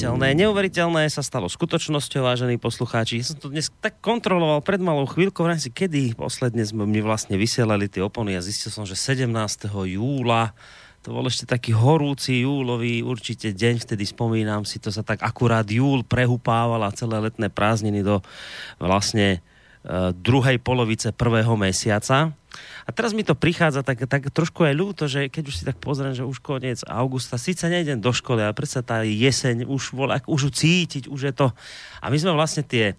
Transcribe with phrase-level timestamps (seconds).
[0.00, 3.20] Neuveriteľné, neuveriteľné sa stalo skutočnosťou, vážení poslucháči.
[3.20, 7.04] Ja som to dnes tak kontroloval pred malou chvíľkou, v si kedy posledne sme mi
[7.04, 9.28] vlastne vysielali tie opony a zistil som, že 17.
[9.68, 10.56] júla
[11.04, 15.68] to bol ešte taký horúci júlový určite deň, vtedy spomínam si, to sa tak akurát
[15.68, 18.24] júl prehupával a celé letné prázdniny do
[18.80, 19.44] vlastne
[19.84, 22.32] uh, druhej polovice prvého mesiaca.
[22.84, 25.78] A teraz mi to prichádza tak, tak trošku aj ľúto, že keď už si tak
[25.78, 30.18] pozriem, že už koniec augusta, síce nejdem do školy, ale predsa tá jeseň už, volá,
[30.26, 31.46] už cítiť, už je to...
[32.02, 32.98] A my sme vlastne tie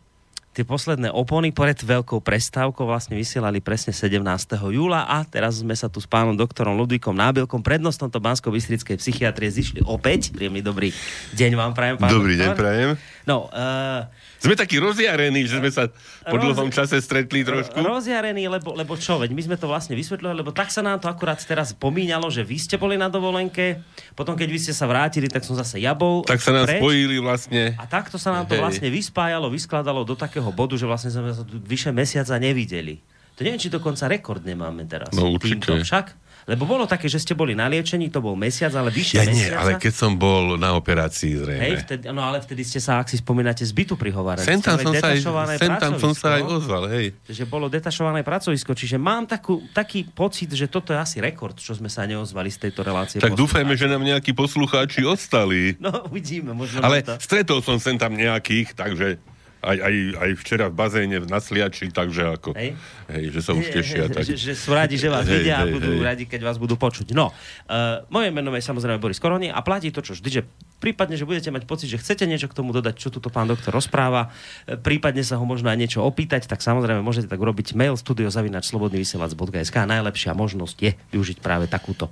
[0.52, 4.20] tie posledné opony pred veľkou prestávkou vlastne vysielali presne 17.
[4.68, 9.00] júla a teraz sme sa tu s pánom doktorom Ludvíkom Nábilkom, prednostom to bansko bystrickej
[9.00, 10.36] psychiatrie, zišli opäť.
[10.36, 10.92] Príjemný dobrý
[11.40, 12.52] deň vám prajem, pán Dobrý doktor.
[12.52, 12.90] deň prajem.
[13.24, 15.86] No, uh, sme takí rozjarení, že sme sa
[16.26, 16.58] po Roz...
[16.58, 17.78] dlhom čase stretli trošku.
[17.78, 21.06] Rozjarení, lebo, lebo čo, veď my sme to vlastne vysvetľovali, lebo tak sa nám to
[21.06, 23.86] akurát teraz pomíňalo, že vy ste boli na dovolenke,
[24.18, 26.26] potom keď vy ste sa vrátili, tak som zase ja bol.
[26.26, 27.78] Tak sa nám preč, spojili vlastne.
[27.78, 28.66] A takto sa nám to Hej.
[28.66, 32.98] vlastne vyspájalo, vyskladalo do takého bodu, že vlastne sme sa tu vyše mesiaca nevideli.
[33.38, 35.14] To neviem, či dokonca rekord nemáme teraz.
[35.14, 35.70] No, určite.
[35.70, 35.86] Týmto.
[35.86, 36.18] Však?
[36.52, 39.48] Lebo bolo také, že ste boli na liečení, to bol mesiac, ale vyššie Ja nie,
[39.48, 39.64] mesiaca.
[39.64, 41.64] ale keď som bol na operácii zrejme.
[41.64, 44.44] Hej, vtedy, no ale vtedy ste sa, ak si spomínate, z bytu prihovárali.
[44.44, 45.24] sem tam som, sa aj,
[45.56, 47.16] sem tam som sa aj ozval, hej.
[47.24, 51.72] že bolo detašované pracovisko, čiže mám takú, taký pocit, že toto je asi rekord, čo
[51.72, 53.24] sme sa neozvali z tejto relácie.
[53.24, 55.80] Tak dúfajme, že nám nejakí poslucháči ostali.
[55.80, 57.16] No, uvidíme, možno Ale to...
[57.16, 59.31] stretol som sem tam nejakých, takže
[59.62, 62.74] aj, aj, aj včera v bazéne na Sliači, takže ako, Hej.
[63.14, 64.10] hej, že sa už tešia.
[64.10, 64.26] Tak.
[64.26, 66.02] že, že sú radi, že vás Hej, vidia a hej, budú hej.
[66.02, 67.14] radi, keď vás budú počuť.
[67.14, 70.42] No, uh, moje meno je samozrejme Boris Koroni a platí to, čo vždy, že
[70.82, 73.70] prípadne, že budete mať pocit, že chcete niečo k tomu dodať, čo tuto pán doktor
[73.70, 74.34] rozpráva,
[74.66, 79.76] e, prípadne sa ho možno aj niečo opýtať, tak samozrejme môžete tak urobiť mail studiozavinačslobodnyvysielac.sk
[79.78, 82.10] a najlepšia možnosť je využiť práve takúto.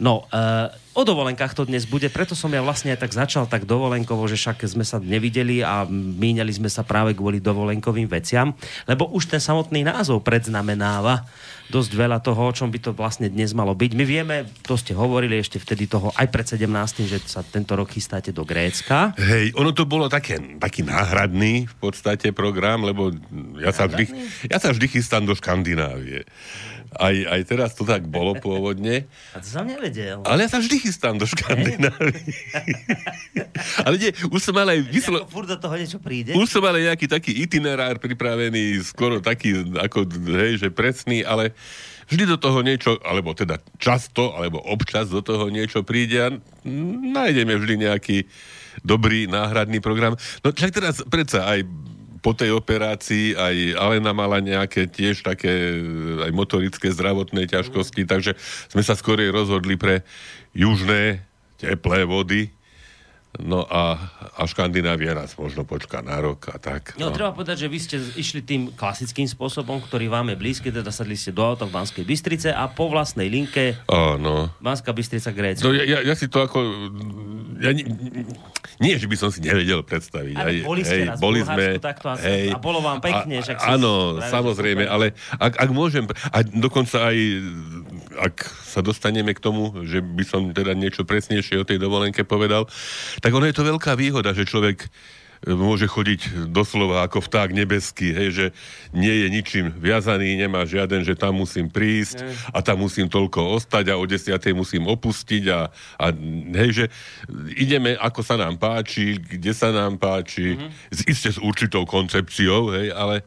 [0.00, 3.68] No, uh, o dovolenkách to dnes bude, preto som ja vlastne aj tak začal tak
[3.68, 8.56] dovolenkovo, že však sme sa nevideli a míňali sme sa práve kvôli dovolenkovým veciam,
[8.88, 11.28] lebo už ten samotný názov predznamenáva
[11.66, 13.90] dosť veľa toho, o čom by to vlastne dnes malo byť.
[13.98, 16.62] My vieme, to ste hovorili ešte vtedy toho aj pred 17.
[17.10, 19.12] že sa tento rok chystáte do Grécka.
[19.18, 23.10] Hej, ono to bolo také, taký náhradný v podstate program, lebo
[23.58, 24.04] ja sa, vždy,
[24.46, 26.22] ja sa vždy chystám do Škandinávie.
[26.96, 29.04] Aj, aj teraz to tak bolo pôvodne.
[29.36, 30.24] A to som nevedel.
[30.24, 32.24] Ale ja sa vždy chystám do Škandinávie.
[33.86, 35.28] ale nie, už som mal aj vyslo...
[35.28, 36.32] Furt do toho niečo príde.
[36.32, 41.52] Už som mal aj nejaký taký itinerár pripravený, skoro taký, ako, hej, že presný, ale
[42.08, 46.28] vždy do toho niečo, alebo teda často, alebo občas do toho niečo príde a
[47.12, 48.16] nájdeme vždy nejaký
[48.84, 50.14] dobrý náhradný program.
[50.44, 51.64] No však teraz predsa aj
[52.26, 55.78] po tej operácii aj Alena mala nejaké tiež také
[56.26, 58.34] aj motorické zdravotné ťažkosti, takže
[58.66, 60.02] sme sa skorej rozhodli pre
[60.50, 61.22] južné
[61.62, 62.50] teplé vody.
[63.42, 64.00] No a,
[64.32, 66.96] a Škandinávia nás možno počká na rok a tak.
[66.96, 70.88] No, treba povedať, že vy ste išli tým klasickým spôsobom, ktorý vám je blízky, teda
[70.88, 74.48] sadli ste do auta v Banskej Bystrice a po vlastnej linke Áno.
[74.60, 75.68] Banská Bystrica Grécko.
[75.68, 76.58] No ja, ja, ja si to ako...
[77.60, 77.84] Ja, nie,
[78.76, 80.34] nie, že by som si nevedel predstaviť.
[80.36, 83.00] Ale Aj, boli ste hej, raz boli sme, takto a sa- hej, a bolo vám
[83.00, 87.16] pekne, a- si- Áno, že samozrejme, ale ak, ak môžem, a dokonca aj
[88.16, 92.68] ak sa dostaneme k tomu, že by som teda niečo presnejšie o tej dovolenke povedal,
[93.26, 94.88] tak ono je to veľká výhoda, že človek e,
[95.50, 98.46] môže chodiť doslova ako vták nebeský, hej, že
[98.94, 102.22] nie je ničím viazaný, nemá žiaden, že tam musím prísť
[102.54, 105.66] a tam musím toľko ostať a o desiatej musím opustiť a,
[105.98, 106.06] a
[106.62, 106.84] hej, že
[107.58, 111.10] ideme ako sa nám páči, kde sa nám páči, mm-hmm.
[111.10, 113.26] iste s určitou koncepciou, hej, ale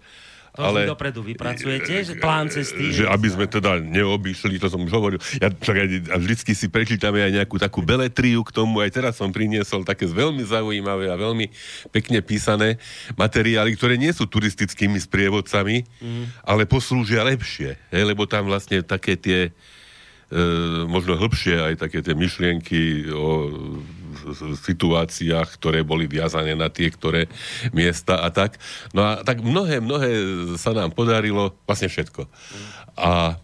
[0.60, 2.92] To ale, dopredu vypracujete, že plán cesty.
[2.92, 5.20] že aby sme teda neobyšli, to som už hovoril.
[5.40, 8.84] Ja však aj, a vždycky si prečítame aj nejakú takú beletriu k tomu.
[8.84, 11.48] Aj teraz som priniesol také veľmi zaujímavé a veľmi
[11.96, 12.76] pekne písané
[13.16, 16.44] materiály, ktoré nie sú turistickými sprievodcami, mm.
[16.44, 17.80] ale poslúžia lepšie.
[17.96, 19.52] Hej, lebo tam vlastne také tie e,
[20.92, 23.48] možno hĺbšie aj také tie myšlienky o
[24.60, 27.30] situáciách, ktoré boli viazané na tie, ktoré
[27.72, 28.58] miesta a tak.
[28.94, 30.10] No a tak mnohé, mnohé
[30.58, 32.26] sa nám podarilo, vlastne všetko.
[33.00, 33.40] A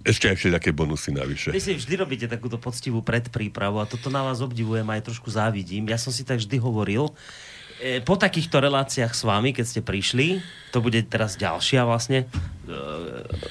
[0.00, 1.52] ešte aj všetké bonusy navyše.
[1.52, 5.84] Vy si vždy robíte takúto poctivú predprípravu a toto na vás obdivujem aj trošku závidím.
[5.92, 7.12] Ja som si tak vždy hovoril,
[7.84, 10.40] e, po takýchto reláciách s vami, keď ste prišli,
[10.72, 12.26] to bude teraz ďalšia vlastne e,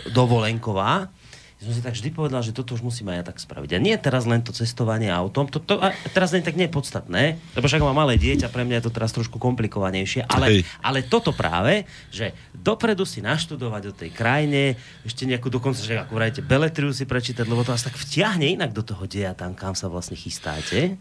[0.10, 1.14] dovolenková,
[1.60, 3.76] ja som si tak vždy povedal, že toto už musím aj ja tak spraviť.
[3.76, 6.74] A nie teraz len to cestovanie autom, to, to a teraz len tak nie je
[6.80, 10.60] podstatné, lebo však mám malé dieťa, pre mňa je to teraz trošku komplikovanejšie, ale, Hej.
[10.80, 11.84] ale toto práve,
[12.16, 17.04] že dopredu si naštudovať o tej krajine, ešte nejakú dokonca, že ako vrajete, beletriu si
[17.04, 20.96] prečítať, lebo to vás tak vtiahne inak do toho deja tam, kam sa vlastne chystáte.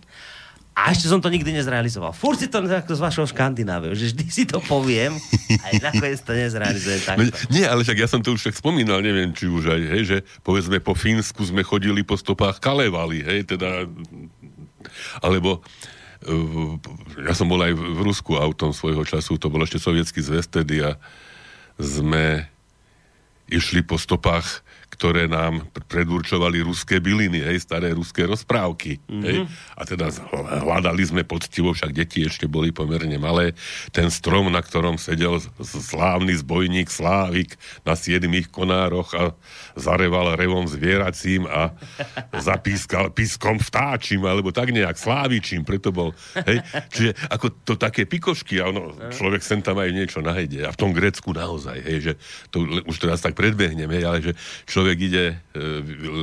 [0.78, 2.14] A ešte som to nikdy nezrealizoval.
[2.14, 5.18] Fúr si to ako z vašho Škandináviou, že vždy si to poviem,
[5.66, 7.18] aj nakoniec to nezrealizujem tak.
[7.18, 10.02] No, nie, ale však ja som to už však spomínal, neviem, či už aj, hej,
[10.06, 10.16] že
[10.46, 13.90] povedzme po Fínsku sme chodili po stopách Kalevaly, hej, teda,
[15.18, 15.66] alebo
[16.30, 16.78] uh,
[17.26, 20.86] ja som bol aj v Rusku autom svojho času, to bol ešte sovietský zväz tedy
[20.86, 20.94] a
[21.74, 22.46] sme
[23.50, 24.62] išli po stopách
[24.98, 28.98] ktoré nám predurčovali ruské byliny, hej, staré ruské rozprávky.
[28.98, 29.22] Mm-hmm.
[29.22, 29.36] Hej.
[29.78, 30.10] A teda
[30.66, 33.54] hľadali sme poctivo, však deti ešte boli pomerne malé,
[33.94, 37.54] ten strom, na ktorom sedel slávny zbojník Slávik
[37.86, 39.38] na siedmých konároch a
[39.78, 41.70] zareval revom zvieracím a
[42.50, 46.10] zapískal pískom vtáčim, alebo tak nejak slávičím, preto bol,
[46.42, 46.58] hej.
[46.90, 50.66] Čiže ako to také pikošky, a ono, človek sem tam aj niečo nájde.
[50.66, 52.12] A v tom Grécku naozaj, hej, že
[52.50, 54.32] to už teraz tak predbehnem, hej, ale že
[54.66, 55.60] človek ide, e,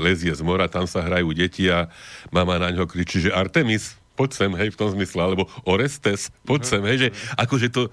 [0.02, 1.92] lezie z mora, tam sa hrajú deti a
[2.34, 6.62] mama na ňo kričí, že Artemis, poď sem, hej, v tom zmysle, alebo Orestes, poď
[6.64, 7.92] sem, hej, že akože to,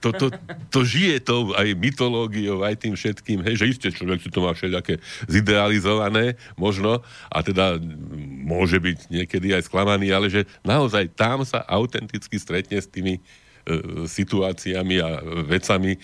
[0.00, 0.26] to, to,
[0.72, 4.56] to žije to aj mytológiou, aj tým všetkým, hej, že isté človek si to má
[4.56, 4.98] všelijaké
[5.28, 7.76] zidealizované, možno, a teda
[8.42, 13.22] môže byť niekedy aj sklamaný, ale že naozaj tam sa autenticky stretne s tými e,
[14.08, 15.08] situáciami a
[15.44, 16.00] vecami,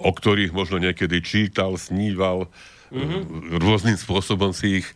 [0.00, 2.50] o ktorých možno niekedy čítal, sníval,
[2.94, 3.58] mm-hmm.
[3.58, 4.88] rôznym spôsobom si ich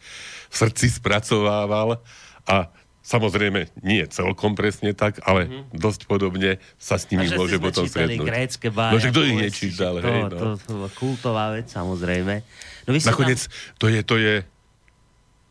[0.48, 1.98] v srdci spracovával
[2.46, 2.70] a
[3.08, 5.80] Samozrejme, nie celkom presne tak, ale mm-hmm.
[5.80, 8.20] dosť podobne sa s nimi môže potom stretnúť.
[8.20, 8.92] grécke bája.
[8.92, 10.28] No, že kto ich nečítal, to, hej, no.
[10.28, 12.44] To, to, to, kultová vec, samozrejme.
[12.84, 13.80] No, Nakoniec, tam...
[13.80, 14.34] to, je, to je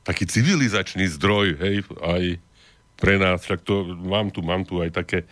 [0.06, 2.24] taký civilizačný zdroj, hej, aj
[2.94, 5.26] pre nás, však to mám tu, mám tu aj také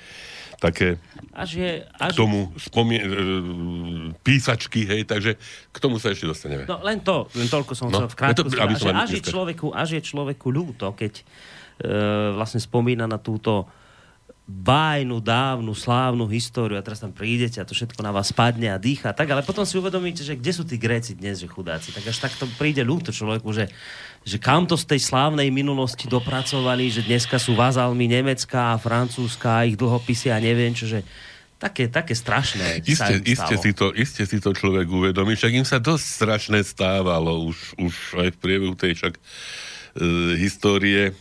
[0.65, 0.87] také
[1.35, 2.15] až je, až...
[2.15, 3.11] k tomu spomie- e,
[4.23, 5.35] písačky, hej, takže
[5.69, 6.63] k tomu sa ešte dostaneme.
[6.63, 8.55] No len to, len toľko som no, chcel v krátkosti.
[8.55, 11.23] Až, až, je človeku, až je človeku ľúto, keď e,
[12.39, 13.67] vlastne spomína na túto
[14.45, 18.77] bájnu, dávnu, slávnu históriu a teraz tam prídete a to všetko na vás spadne a
[18.77, 21.89] dýcha tak, ale potom si uvedomíte, že kde sú tí Gréci dnes, že chudáci.
[21.89, 23.73] Tak až takto príde ľúto človeku, že,
[24.21, 29.65] že kam to z tej slávnej minulosti dopracovali, že dneska sú vazalmi Nemecka a Francúzska
[29.65, 31.01] a ich dlhopisy a neviem čo, že
[31.57, 32.85] také, také strašné.
[32.85, 37.49] Iste, iste, si to, iste si to človek uvedomí, však im sa dosť strašné stávalo
[37.49, 39.21] už, už aj v priebehu tej však e,
[40.37, 41.17] histórie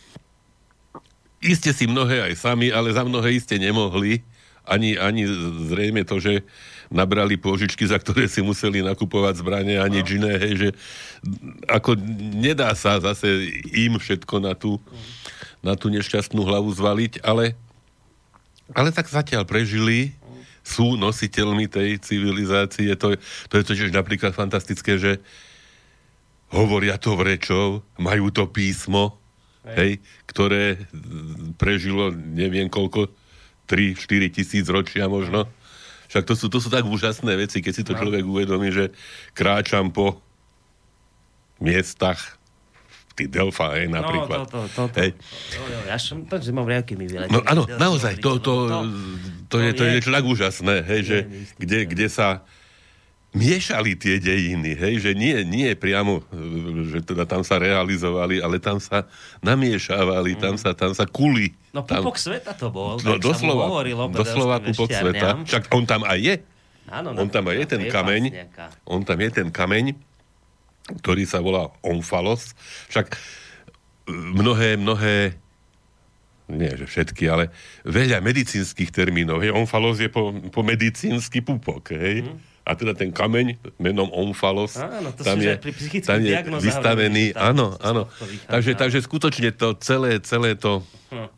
[1.45, 4.25] iste si mnohé aj sami, ale za mnohé iste nemohli.
[4.65, 5.29] Ani, ani
[5.69, 6.41] zrejme to, že
[6.89, 10.69] nabrali pôžičky, za ktoré si museli nakupovať zbranie a nič iné, hej, že
[11.69, 11.97] ako
[12.33, 13.29] nedá sa zase
[13.73, 14.81] im všetko na tú,
[15.61, 17.53] na tú nešťastnú hlavu zvaliť, ale,
[18.73, 20.17] ale tak zatiaľ prežili,
[20.65, 22.89] sú nositeľmi tej civilizácie.
[22.97, 23.13] To,
[23.45, 25.21] to je totiž napríklad fantastické, že
[26.49, 29.21] hovoria to vrečov, majú to písmo,
[29.73, 29.91] hej,
[30.29, 30.85] ktoré
[31.57, 33.09] prežilo neviem koľko,
[33.65, 35.49] 3-4 tisíc ročia možno.
[36.05, 37.99] Však to sú, to sú tak úžasné veci, keď si to no.
[38.05, 38.93] človek uvedomí, že
[39.33, 40.21] kráčam po
[41.57, 42.37] miestach
[43.15, 44.43] ty Delfa, hej, no, napríklad.
[44.43, 44.97] No, to, to, to, to.
[44.99, 45.09] Hej.
[45.87, 47.31] Ja som to, mám riavky mi vyleteli.
[47.31, 48.77] No áno, naozaj, to, to, to,
[49.47, 51.17] to, je, to je niečo tak úžasné, hej, že
[51.55, 52.43] kde, kde sa
[53.35, 56.23] miešali tie dejiny, hej, že nie, nie priamo,
[56.87, 59.03] že teda tam sa realizovali, ale tam sa
[59.43, 60.39] namiešavali, mm.
[60.39, 61.51] tam sa, tam sa kuli.
[61.75, 66.07] No tam, pupok sveta to bol, no, doslova, hovorilo, doslova pupok sveta, však on tam
[66.07, 66.35] aj je.
[66.87, 68.23] Áno, on tam aj je ten kameň,
[68.87, 69.99] on tam je ten kameň,
[71.03, 72.55] ktorý sa volá Onfalos,
[72.87, 73.19] však
[74.07, 75.35] mnohé, mnohé
[76.45, 77.49] nie že všetky, ale
[77.89, 79.41] veľa medicínskych termínov.
[79.41, 82.21] Hej, onfalos je po, po medicínsky pupok, hej.
[82.21, 85.53] Mm a teda ten kameň menom Omfalos áno, to tam, je,
[86.01, 86.33] tam je
[86.65, 87.37] vystavený.
[87.37, 88.09] Áno, áno.
[88.49, 90.81] Takže, takže skutočne to celé, celé to
[91.13, 91.29] hm.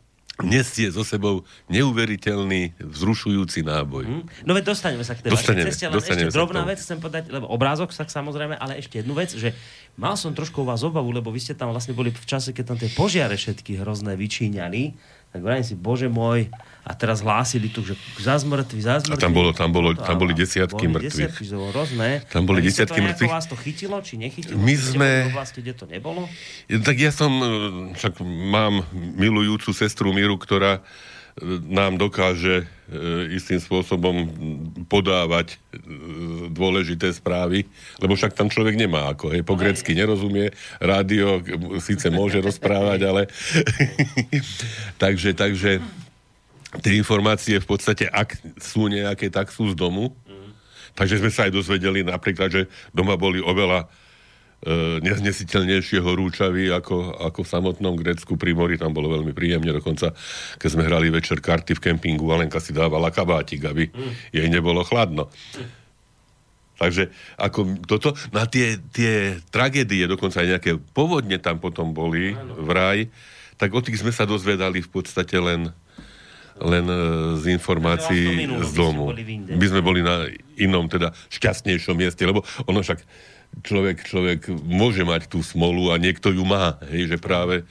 [0.47, 4.07] nesie so sebou neuveriteľný, vzrušujúci náboj.
[4.07, 4.23] Hm.
[4.47, 7.51] No veď dostaneme sa k tej dostaneme, ceste, dostaneme ešte drobná vec chcem povedať, lebo
[7.51, 9.51] obrázok tak samozrejme, ale ešte jednu vec, že
[9.99, 12.77] mal som trošku vás obavu, lebo vy ste tam vlastne boli v čase, keď tam
[12.79, 14.95] tie požiare všetky hrozné vyčíňali,
[15.35, 16.47] tak vrajím si, bože môj,
[16.87, 19.19] a teraz hlásili tu, že za zmrtvý, za zmrtvý.
[19.19, 21.35] A tam, bolo, tam, bolo, tam boli desiatky boli mŕtvych.
[21.35, 22.07] Desiatky, rôzne.
[22.31, 23.27] Tam boli desiatky mŕtvych.
[23.27, 24.55] vás to chytilo, či nechytilo?
[24.55, 25.07] My sme...
[25.27, 26.31] Oblasti, kde to nebolo?
[26.71, 27.47] Tak ja som, e,
[27.91, 30.81] však mám milujúcu sestru Miru, ktorá e,
[31.67, 34.31] nám dokáže e, istým spôsobom
[34.87, 35.59] podávať
[36.55, 37.67] dôležité správy,
[37.99, 41.43] lebo však tam človek nemá ako, hej, po grecky nerozumie, rádio
[41.83, 43.21] síce môže rozprávať, ale
[45.03, 45.83] takže, takže
[46.83, 50.11] tie informácie v podstate, ak sú nejaké, tak sú z domu.
[50.27, 50.51] Mm.
[50.97, 53.87] Takže sme sa aj dozvedeli napríklad, že doma boli oveľa
[55.05, 58.73] neznesiteľnejšie horúčavy ako, ako v samotnom Grécku pri mori.
[58.81, 59.69] Tam bolo veľmi príjemne.
[59.69, 60.17] Dokonca,
[60.57, 64.33] keď sme hrali večer karty v kempingu, Alenka si dávala kabátik, aby mm.
[64.33, 65.29] jej nebolo chladno.
[66.77, 72.69] Takže ako toto, na tie, tie tragédie, dokonca aj nejaké povodne tam potom boli v
[72.69, 72.99] raj,
[73.57, 75.73] tak o tých sme sa dozvedali v podstate len,
[76.61, 76.97] len e,
[77.37, 79.13] z informácií z domu.
[79.47, 82.99] My sme boli na inom, teda šťastnejšom mieste, lebo ono však
[83.63, 87.63] človek, človek môže mať tú smolu a niekto ju má, hej, že práve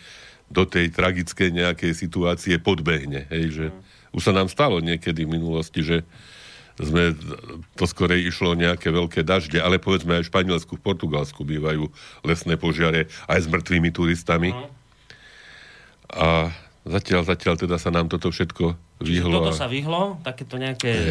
[0.46, 3.66] do tej tragickej nejakej situácie podbehne, hej, že
[4.14, 6.06] už sa nám stalo niekedy v minulosti, že
[6.76, 7.16] sme,
[7.72, 11.88] to skorej išlo nejaké veľké dažde, ale povedzme aj v Španielsku, v Portugalsku bývajú
[12.20, 14.52] lesné požiare aj s mŕtvými turistami.
[16.12, 16.52] A
[16.86, 19.42] Zatiaľ, zatiaľ teda sa nám toto všetko vyhlo.
[19.42, 21.06] Toto sa vyhlo, takéto nejaké e,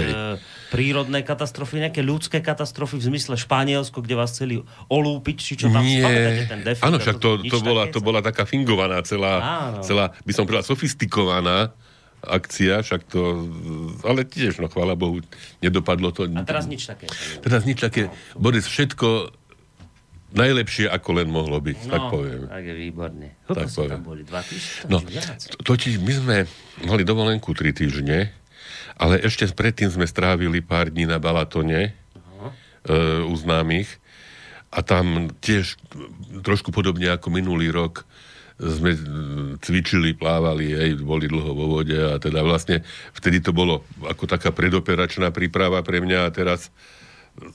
[0.71, 5.83] prírodné katastrofy, nejaké ľudské katastrofy v zmysle Španielsko, kde vás chceli olúpiť, či čo tam
[5.83, 6.47] Nie.
[6.47, 9.33] ten defekt, Áno, však to, to, to, bola, to bola taká fingovaná celá,
[9.83, 11.75] celá by som povedal, sofistikovaná
[12.25, 13.21] akcia, však to,
[14.01, 15.21] ale tiež, no chvála Bohu,
[15.61, 16.25] nedopadlo to.
[16.25, 17.05] A teraz nič také.
[17.43, 18.09] Teraz nič také.
[18.33, 19.29] Boris, všetko
[20.35, 22.41] najlepšie, ako len mohlo byť, no, tak poviem.
[22.51, 23.27] tak je výborne.
[23.47, 23.91] Koľko tak poviem.
[23.95, 24.21] tam boli?
[24.27, 24.87] Dva týždne?
[24.91, 24.97] No,
[25.63, 26.37] totiž my sme
[26.83, 28.35] mali dovolenku tri týždne,
[28.99, 32.51] ale ešte predtým sme strávili pár dní na Balatone uh-huh.
[32.87, 33.87] e, u známych
[34.75, 35.79] a tam tiež
[36.43, 38.03] trošku podobne ako minulý rok
[38.55, 38.95] sme
[39.59, 44.55] cvičili, plávali, hej, boli dlho vo vode a teda vlastne vtedy to bolo ako taká
[44.55, 46.71] predoperačná príprava pre mňa a teraz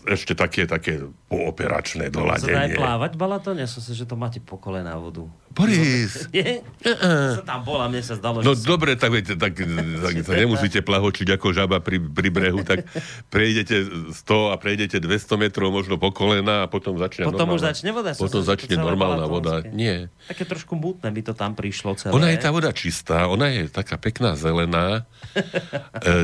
[0.04, 1.00] ešte také, také
[1.32, 2.52] pooperačné doladenie.
[2.52, 3.56] Sa dá plávať Balaton?
[3.56, 5.25] Ja som si, že to máte po kolena vodu.
[5.56, 6.25] Boris!
[6.37, 6.60] Nie?
[6.84, 7.40] Uh-uh.
[7.40, 11.32] Sa tam bola, mne sa zdalo, No dobre, tak, viete, tak, tak sa nemusíte plahočiť
[11.32, 12.84] ako žaba pri, pri brehu, tak
[13.32, 17.62] prejdete 100 a prejdete 200 metrov možno po kolena a potom začne Potom normálna, už
[17.64, 18.10] začne voda?
[18.12, 19.64] Potom začne normálna voda.
[19.72, 20.12] Nie.
[20.28, 22.12] Také trošku mutné by to tam prišlo celé.
[22.12, 25.08] Ona je tá voda čistá, ona je taká pekná zelená.
[26.04, 26.14] e,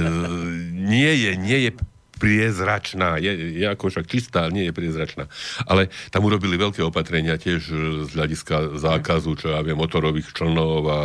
[0.70, 1.70] nie je, nie je
[2.16, 3.20] priezračná.
[3.20, 5.28] Je, je ako však čistá, nie je priezračná.
[5.68, 7.61] Ale tam urobili veľké opatrenia tiež
[8.08, 11.00] z hľadiska zákazu, čo ja viem, motorových člnov a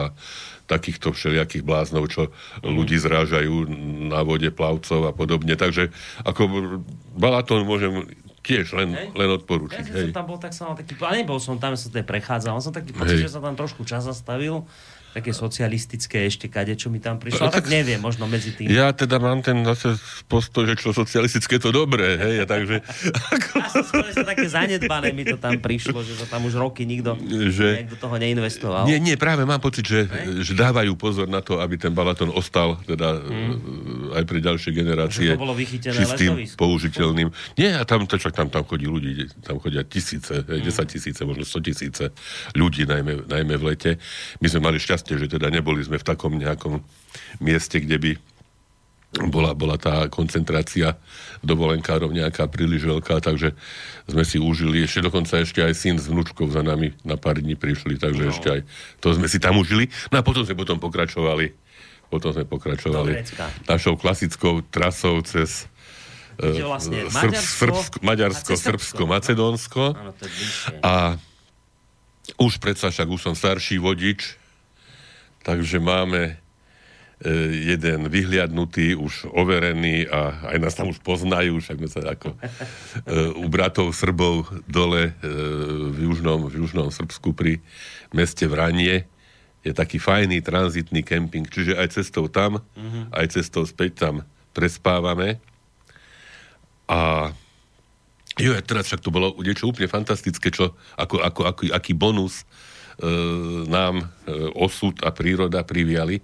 [0.71, 2.63] takýchto všelijakých bláznov, čo mm.
[2.63, 3.67] ľudí zrážajú
[4.07, 5.59] na vode plavcov a podobne.
[5.59, 5.91] Takže
[6.23, 6.47] ako
[7.19, 8.07] Balaton môžem
[8.41, 9.11] tiež len, hej.
[9.11, 9.85] len odporúčiť.
[9.85, 10.03] Ja hej.
[10.09, 12.95] som tam bol tak som taký, ale nebol som tam, som sa prechádzal, som taký
[12.95, 14.65] pocit, že sa tam trošku čas zastavil
[15.11, 17.47] také socialistické ešte kade, čo mi tam prišlo.
[17.47, 18.71] No, tak, tak neviem, možno medzi tým.
[18.71, 19.99] Ja teda mám ten zase
[20.31, 22.79] postoj, že čo socialistické to dobré, hej, a takže...
[24.11, 27.15] Ja také zanedbané mi to tam prišlo, že to tam už roky nikto
[27.49, 27.87] že...
[27.87, 28.83] do toho neinvestoval.
[28.85, 30.05] Nie, nie, práve mám pocit, že,
[30.43, 34.15] že dávajú pozor na to, aby ten Balaton ostal teda hmm.
[34.19, 36.57] aj pre ďalšie generácie že to bolo čistým, letovisko.
[36.59, 37.27] použiteľným.
[37.57, 41.21] Nie, a tam, to, čak, tam, tam chodí ľudí, tam chodia tisíce, hej, 10 tisíce,
[41.23, 42.03] možno 100 tisíce
[42.53, 43.91] ľudí, najmä, najmä v lete.
[44.43, 46.85] My sme mali šťastie šťastie, že teda neboli sme v takom nejakom
[47.41, 48.11] mieste, kde by
[49.27, 50.95] bola, bola tá koncentrácia
[51.41, 53.57] dovolenkárov nejaká príliš veľká, takže
[54.05, 57.57] sme si užili, ešte dokonca ešte aj syn s vnúčkou za nami na pár dní
[57.57, 58.31] prišli, takže no.
[58.31, 58.61] ešte aj
[59.01, 59.89] to sme si tam užili.
[60.13, 61.57] No a potom sme potom pokračovali
[62.11, 63.23] potom sme pokračovali
[63.71, 65.71] našou klasickou trasou cez
[66.43, 69.83] uh, vlastne Maďarsko, Srbsko, Maďarsko, Srbsko, Macedónsko.
[70.83, 71.15] a
[72.35, 74.40] už predsa však už som starší vodič,
[75.41, 76.33] Takže máme e,
[77.73, 82.37] jeden vyhliadnutý, už overený a aj nás tam už poznajú, však sme sa ako e,
[83.41, 85.29] u bratov Srbov dole e,
[85.89, 87.57] v, južnom, v južnom Srbsku pri
[88.13, 89.09] meste Vranie
[89.61, 93.13] je taký fajný tranzitný kemping, čiže aj cestou tam, mm-hmm.
[93.13, 94.15] aj cestou späť tam
[94.57, 95.37] prespávame.
[96.89, 97.29] A
[98.41, 102.43] jo, teraz však to bolo niečo úplne fantastické, čo, ako, ako, ako, aký bonus
[103.65, 104.05] nám e,
[104.53, 106.21] osud a príroda priviali.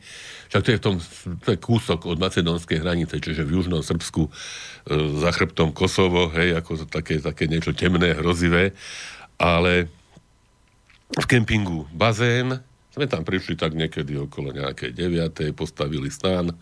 [0.54, 0.96] Však to je v tom,
[1.42, 4.32] to je kúsok od macedónskej hranice, čiže v južnom Srbsku e,
[5.18, 8.78] za chrbtom Kosovo, hej, ako také, také niečo temné, hrozivé,
[9.42, 9.90] ale
[11.18, 12.62] v kempingu bazén,
[12.94, 15.54] sme tam prišli tak niekedy okolo nejakej 9.
[15.54, 16.54] postavili stán,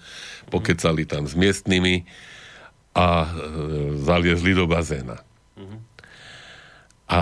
[0.51, 2.03] pokecali tam s miestnymi
[2.95, 3.29] a e,
[3.99, 5.19] zaliezli do bazéna.
[5.55, 5.79] Mm-hmm.
[7.07, 7.21] A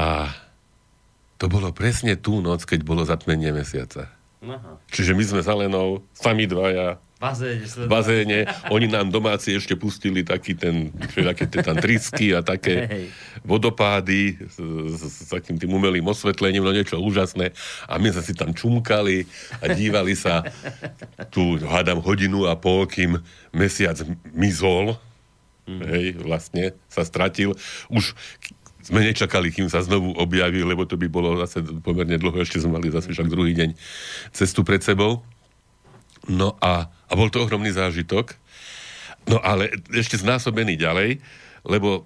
[1.37, 4.09] to bolo presne tú noc, keď bolo zatmenie mesiaca.
[4.43, 4.75] Aha.
[4.91, 8.39] Čiže my sme za Lenou, sami dvaja, bazéne, v bazéne.
[8.67, 13.05] Oni nám domáci ešte pustili taký ten, také tam trisky a také hey.
[13.47, 17.55] vodopády s, s, s takým tým umelým osvetlením, no niečo úžasné.
[17.87, 19.23] A my sme si tam čumkali
[19.63, 20.43] a dívali sa
[21.31, 23.23] tu, hádam, hodinu a pol, kým
[23.55, 23.95] mesiac
[24.35, 24.99] mizol,
[25.63, 25.81] mm.
[25.87, 27.55] hej, vlastne sa stratil.
[27.87, 28.11] Už
[28.83, 32.77] sme nečakali, kým sa znovu objaví, lebo to by bolo zase pomerne dlho, ešte sme
[32.77, 33.73] mali zase však druhý deň
[34.35, 35.23] cestu pred sebou.
[36.27, 38.35] No a, a bol to ohromný zážitok.
[39.23, 41.23] No ale ešte znásobený ďalej,
[41.63, 42.03] lebo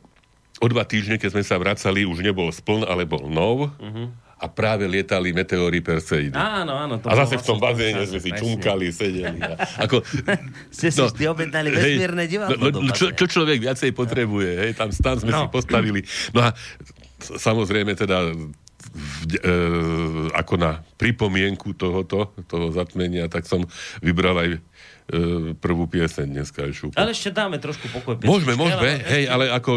[0.62, 3.74] o dva týždne, keď sme sa vracali, už nebol spln, ale bol nov.
[3.82, 6.38] Uh-huh a práve lietali meteóry Perseidy.
[6.38, 7.02] Áno, áno.
[7.02, 9.42] To a zase v tom bazéne sme si čunkali, sedeli.
[9.42, 9.58] A,
[9.90, 10.06] ako,
[10.78, 12.70] Ste si no, vždy objednali vesmírne divadlo.
[12.70, 15.40] No, no, čo, čo človek viacej potrebuje, hej, tam, tam sme no.
[15.42, 16.06] si postavili.
[16.38, 16.50] No a
[17.18, 19.50] samozrejme teda e,
[20.38, 23.66] ako na pripomienku tohoto, toho zatmenia, tak som
[24.06, 24.50] vybral aj
[25.64, 26.68] prvú pieseň dneska.
[26.76, 27.00] Šupa.
[27.00, 28.20] Ale ešte dáme trošku pokoj.
[28.28, 29.72] Môžeme, môžeme, hej, ale ako,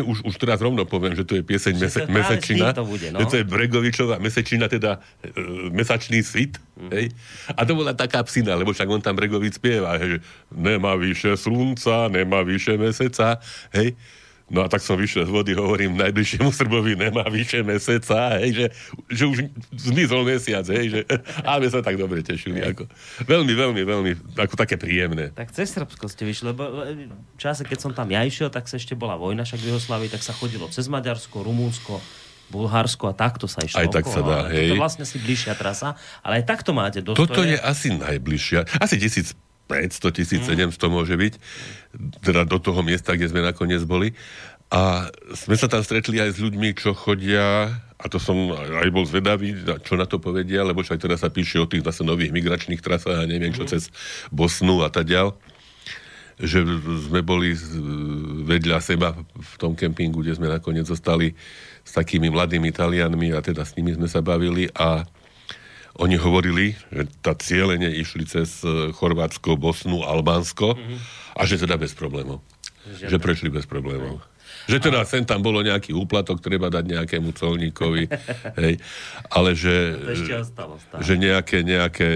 [0.00, 2.72] už, už teraz rovno poviem, že to je pieseň mese, Mesečina.
[2.72, 3.20] To, bude, no?
[3.28, 6.56] to je Bregovičová Mesečina, teda e, Mesačný svit.
[6.80, 6.90] Mm.
[6.96, 7.06] Hej.
[7.52, 10.18] A to bola taká psina, lebo však on tam Bregovič spieva, hej, že
[10.48, 13.44] nemá vyše slunca, nemá vyše meseca,
[13.76, 13.92] hej.
[14.44, 18.66] No a tak som vyšiel z vody, hovorím najbližšiemu Srbovi, nemá vyše meseca, hej, že,
[19.08, 19.38] že už
[19.72, 21.00] zmizol mesiac, hej, že,
[21.40, 22.60] a my sa tak dobre tešili.
[22.60, 22.84] Ako,
[23.24, 25.32] veľmi, veľmi, veľmi, ako také príjemné.
[25.32, 28.76] Tak cez Srbsko ste vyšli, lebo v čase, keď som tam ja išiel, tak sa
[28.76, 32.04] ešte bola vojna však v Juhoslavii, tak sa chodilo cez Maďarsko, Rumúnsko,
[32.52, 33.80] Bulharsko a takto sa išlo.
[33.80, 34.76] Aj tak sa dá, hej.
[34.76, 37.16] To je vlastne si bližšia trasa, ale aj takto máte dosť.
[37.16, 38.76] Toto je asi najbližšia.
[38.76, 39.32] Asi 1500,
[39.68, 40.90] 1700 mm.
[40.92, 41.34] môže byť
[42.20, 44.12] teda do toho miesta, kde sme nakoniec boli.
[44.72, 45.06] A
[45.36, 49.54] sme sa tam stretli aj s ľuďmi, čo chodia, a to som aj bol zvedavý,
[49.86, 53.22] čo na to povedia, lebo však teda sa píše o tých zase nových migračných trasách
[53.22, 53.70] a neviem čo mhm.
[53.70, 53.92] cez
[54.34, 55.36] Bosnu a tak ďal
[56.34, 56.66] že
[57.06, 57.54] sme boli
[58.42, 61.30] vedľa seba v tom kempingu, kde sme nakoniec zostali
[61.86, 65.06] s takými mladými Talianmi a teda s nimi sme sa bavili a
[65.94, 70.98] oni hovorili, že tá cieľene išli cez e, Chorvátsko, Bosnu, Albánsko mm-hmm.
[71.38, 72.42] a že teda bez problémov.
[72.84, 73.10] Žiadne.
[73.14, 74.18] Že prešli bez problémov.
[74.66, 75.08] Že teda a...
[75.08, 78.10] sem tam bolo nejaký úplatok, treba dať nejakému colníkovi,
[78.64, 78.74] hej,
[79.28, 79.94] ale že,
[81.04, 82.08] že nejaké, nejaké,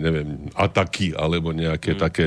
[0.00, 2.00] neviem, ataky alebo nejaké mm.
[2.00, 2.26] také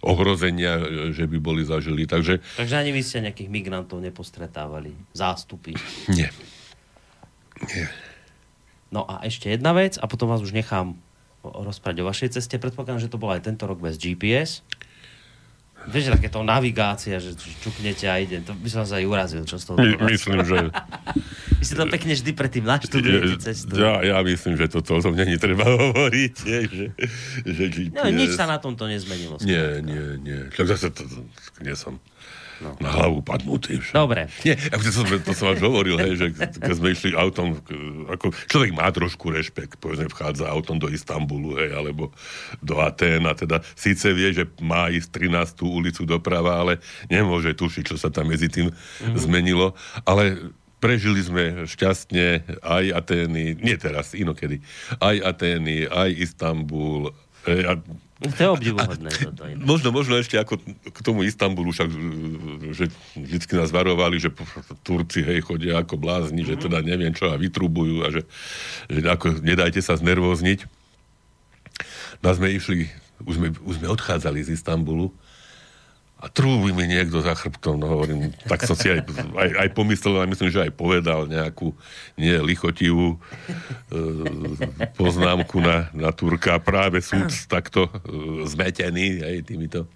[0.00, 0.80] ohrozenia,
[1.12, 2.08] že by boli zažili.
[2.08, 4.96] Takže, Takže ani vy ste nejakých migrantov nepostretávali?
[5.12, 5.76] Zástupy?
[6.08, 6.32] Nie.
[7.68, 8.09] Nie.
[8.90, 10.98] No a ešte jedna vec, a potom vás už nechám
[11.40, 12.58] rozprávať o vašej ceste.
[12.60, 14.66] Predpokladám, že to bolo aj tento rok bez GPS.
[15.88, 17.32] Vieš, takéto navigácia, že
[17.64, 18.44] čuknete a ide.
[18.44, 20.68] To by som sa aj urazil, čo z toho My, Myslím, že...
[21.56, 23.80] Vy si to pekne vždy predtým naštudujete cestu.
[23.80, 26.34] Ja, ja myslím, že toto o tom není treba hovoriť.
[26.44, 26.86] Je, že,
[27.48, 27.96] že GPS...
[27.96, 29.40] No, nič sa na tomto nezmenilo.
[29.40, 30.52] Nie, nie, nie.
[30.52, 31.24] Však zase to, to,
[31.64, 31.96] nie som
[32.60, 32.76] no.
[32.78, 33.80] na hlavu padnutý.
[33.80, 33.96] Však.
[33.96, 34.28] Dobre.
[34.44, 37.58] Nie, to som, to som až hovoril, hej, že keď sme išli autom,
[38.08, 42.12] ako človek má trošku rešpekt, povedzme, vchádza autom do Istanbulu, hej, alebo
[42.60, 45.08] do Atén a teda síce vie, že má ísť
[45.56, 45.64] 13.
[45.64, 49.16] ulicu doprava, ale nemôže tušiť, čo sa tam medzi tým mm-hmm.
[49.16, 49.72] zmenilo,
[50.04, 54.64] ale prežili sme šťastne aj Atény, nie teraz, inokedy,
[54.98, 57.12] aj Atény, aj Istanbul,
[57.46, 57.72] a
[58.20, 59.08] to je obdivuhodné.
[59.08, 60.60] Toto možno, možno ešte ako
[60.92, 61.88] k tomu Istanbulu, však,
[62.76, 64.28] že vždy nás varovali, že
[64.84, 66.60] Turci hej, chodia ako blázni, mm-hmm.
[66.60, 68.28] že teda neviem čo a vytrubujú a že,
[68.92, 70.68] že ako, nedajte sa znervozniť.
[72.20, 72.92] No sme išli,
[73.24, 75.08] už sme, už sme odchádzali z Istanbulu
[76.20, 80.20] a trúbi mi niekto za chrbtom, no hovorím, tak som si aj, aj, aj pomyslel,
[80.20, 81.72] a myslím, že aj povedal nejakú
[82.20, 83.18] nie lichotivú e,
[85.00, 86.60] poznámku na, na Turka.
[86.60, 89.88] Práve súd takto e, zmetený aj týmito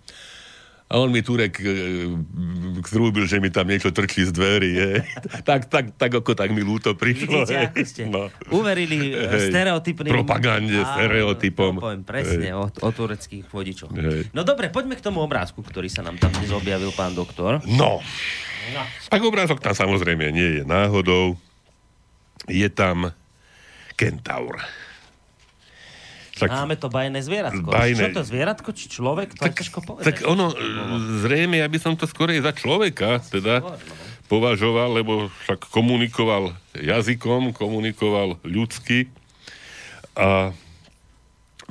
[0.94, 2.06] a on mi Turek e,
[2.86, 4.70] zrúbil, že mi tam niečo trčí z dverí.
[4.78, 4.92] Je.
[5.48, 7.42] tak, tak, tak ako tak mi ľúto prišlo.
[7.42, 8.30] Vidíte, ako ste no.
[8.54, 9.50] uverili e, hej.
[9.50, 10.14] stereotypným...
[10.14, 11.82] Propagande, Á, stereotypom.
[11.82, 13.90] Poviem presne o, o tureckých vodičoch.
[13.90, 14.30] Hej.
[14.30, 17.58] No dobre, poďme k tomu obrázku, ktorý sa nám tam dnes objavil, pán doktor.
[17.66, 17.98] No.
[18.70, 18.82] no.
[19.10, 21.34] Tak obrázok tam samozrejme nie je náhodou.
[22.46, 23.10] Je tam
[23.98, 24.62] kentaur.
[26.34, 27.70] Tak, Máme to bajné zvieratko.
[27.70, 28.10] Bajné.
[28.10, 29.38] Čo to zvieratko, či človek?
[29.38, 30.06] To tak, ťažko povedať.
[30.10, 30.50] Tak ono,
[31.22, 33.94] zrejme, ja by som to skorej za človeka teda Skôr, no.
[34.26, 39.14] považoval, lebo však komunikoval jazykom, komunikoval ľudsky
[40.18, 40.50] a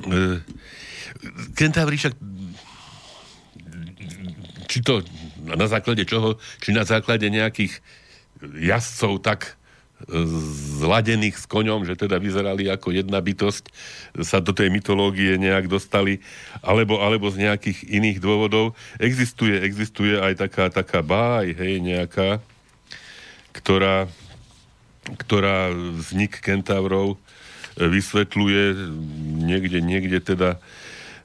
[0.00, 0.40] e,
[1.52, 2.16] kentavri však
[4.64, 5.04] či to
[5.44, 7.84] na základe čoho, či na základe nejakých
[8.40, 9.60] jazdcov tak
[10.80, 13.72] zladených s koňom, že teda vyzerali ako jedna bytosť,
[14.20, 16.20] sa do tej mytológie nejak dostali,
[16.60, 18.76] alebo, alebo z nejakých iných dôvodov.
[19.00, 22.42] Existuje, existuje aj taká, taká báj, hej, nejaká,
[23.54, 24.10] ktorá,
[25.24, 27.16] ktorá vznik kentavrov
[27.78, 28.64] vysvetľuje
[29.46, 30.60] niekde, niekde teda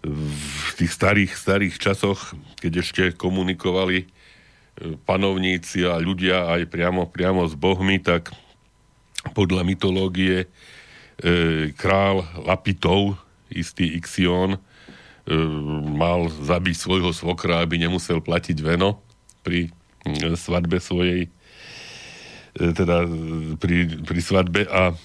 [0.06, 2.32] v tých starých, starých časoch,
[2.64, 4.08] keď ešte komunikovali
[5.04, 8.32] panovníci a ľudia aj priamo, priamo s bohmi, tak
[9.36, 10.48] podľa mytológie e,
[11.76, 13.20] král Lapitov,
[13.52, 14.60] istý Ixion, e,
[15.96, 19.04] mal zabiť svojho svokra, aby nemusel platiť veno
[19.44, 19.70] pri
[20.08, 23.04] e, svadbe svojej, e, teda
[23.60, 24.96] pri, pri svadbe a e,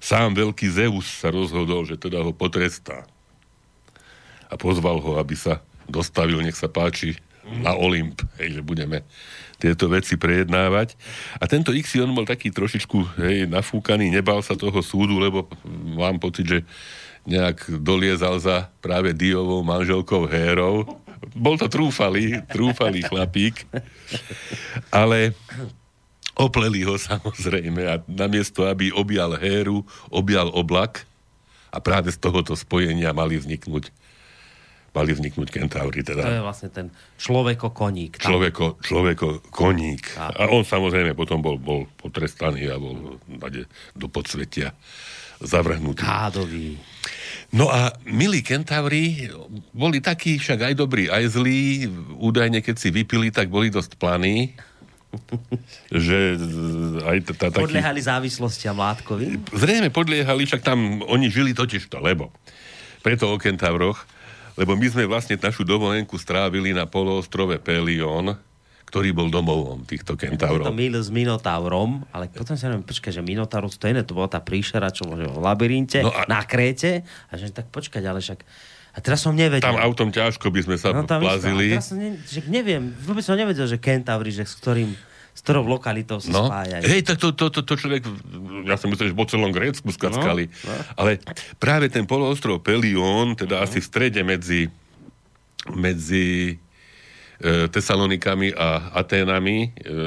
[0.00, 3.08] sám veľký Zeus sa rozhodol, že teda ho potrestá.
[4.52, 9.04] A pozval ho, aby sa dostavil, nech sa páči, na Olymp, hej, že budeme
[9.58, 10.98] tieto veci prejednávať.
[11.38, 15.46] A tento Ixion bol taký trošičku hej, nafúkaný, nebal sa toho súdu, lebo
[15.94, 16.58] mám pocit, že
[17.24, 20.84] nejak doliezal za práve Diovou manželkou Hérou.
[21.32, 23.64] Bol to trúfalý, trúfalý chlapík.
[24.92, 25.32] Ale
[26.36, 31.08] opleli ho samozrejme a namiesto, aby objal Héru, objal oblak
[31.72, 34.03] a práve z tohoto spojenia mali vzniknúť
[34.94, 36.00] mali vzniknúť kentauri.
[36.06, 36.22] Teda.
[36.22, 36.86] To je vlastne ten
[37.18, 38.22] človeko-koník.
[38.22, 40.14] Človeko, človeko-koník.
[40.16, 40.30] A.
[40.30, 43.18] a on samozrejme potom bol, bol potrestaný a bol
[43.98, 44.72] do podsvetia
[45.42, 46.06] zavrhnutý.
[46.06, 46.78] Kádový.
[47.54, 49.30] No a milí kentauri
[49.74, 51.90] boli takí však aj dobrí, aj zlí.
[52.18, 54.54] Údajne, keď si vypili, tak boli dosť planí.
[55.94, 56.34] že
[57.06, 57.62] aj t- t- taký...
[57.70, 59.54] Podliehali závislosti a mládkovi?
[59.54, 62.34] Zrejme podliehali, však tam oni žili totiž to, lebo
[63.06, 64.02] preto o kentavroch
[64.54, 68.38] lebo my sme vlastne našu dovolenku strávili na poloostrove Pelion,
[68.84, 70.70] ktorý bol domovom týchto kentaurov.
[70.70, 74.30] To mýl s Minotaurom, ale potom sa neviem, počkaj, že Minotaurus to iné, to bola
[74.30, 76.30] tá príšera, čo bolo v labyrinte, no a...
[76.30, 78.46] na Kréte, a že tak počkať, ale však
[78.94, 79.66] a teraz som nevedel.
[79.66, 81.74] Tam autom ťažko by sme sa no, plazili.
[81.74, 84.94] Teraz som ne, že neviem, vôbec som nevedel, že kentauri, že s ktorým
[85.34, 86.46] s ktorou lokalitou sa no.
[86.46, 86.86] spájajú.
[86.86, 88.06] Hej, tak to, to, to, to človek,
[88.70, 90.46] ja som myslel, že po celom Grécku skackali.
[90.46, 90.82] No, no.
[90.94, 91.10] Ale
[91.58, 93.62] práve ten poloostrov Pelion, teda no.
[93.66, 94.70] asi v strede medzi,
[95.74, 96.54] medzi
[97.42, 99.98] e, Tesalonikami a Aténami e,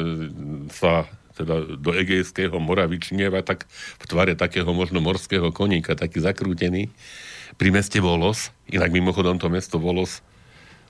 [0.72, 1.04] sa
[1.38, 3.70] teda do Egejského mora vyčnieva tak
[4.02, 6.90] v tvare takého možno morského koníka, taký zakrútený.
[7.60, 10.26] Pri meste Volos, inak mimochodom to mesto Volos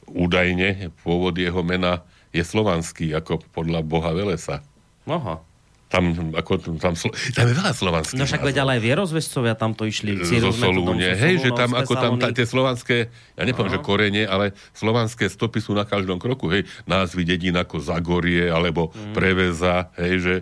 [0.08, 2.06] údajne, pôvod jeho mena
[2.38, 4.62] je slovanský, ako podľa Boha Velesa.
[5.10, 5.41] Aha.
[5.88, 8.19] Tam, ako, tam, tam je veľa slovanských.
[8.19, 10.19] No však veď ale aj vierozvescovia tam to išli.
[10.19, 11.15] Zo Solúne.
[11.15, 15.63] Hej, že tam ako tam tá, tie slovanské, ja nepoviem, že korene, ale slovanské stopy
[15.63, 16.52] sú na každom kroku.
[16.52, 19.15] Hej, názvy dedín ako Zagorie alebo mm.
[19.15, 20.36] Preveza, hej, že,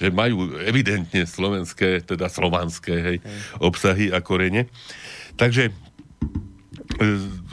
[0.00, 3.36] že majú evidentne slovenské, teda slovanské, hej, hej.
[3.60, 4.72] obsahy a korene.
[5.36, 5.76] Takže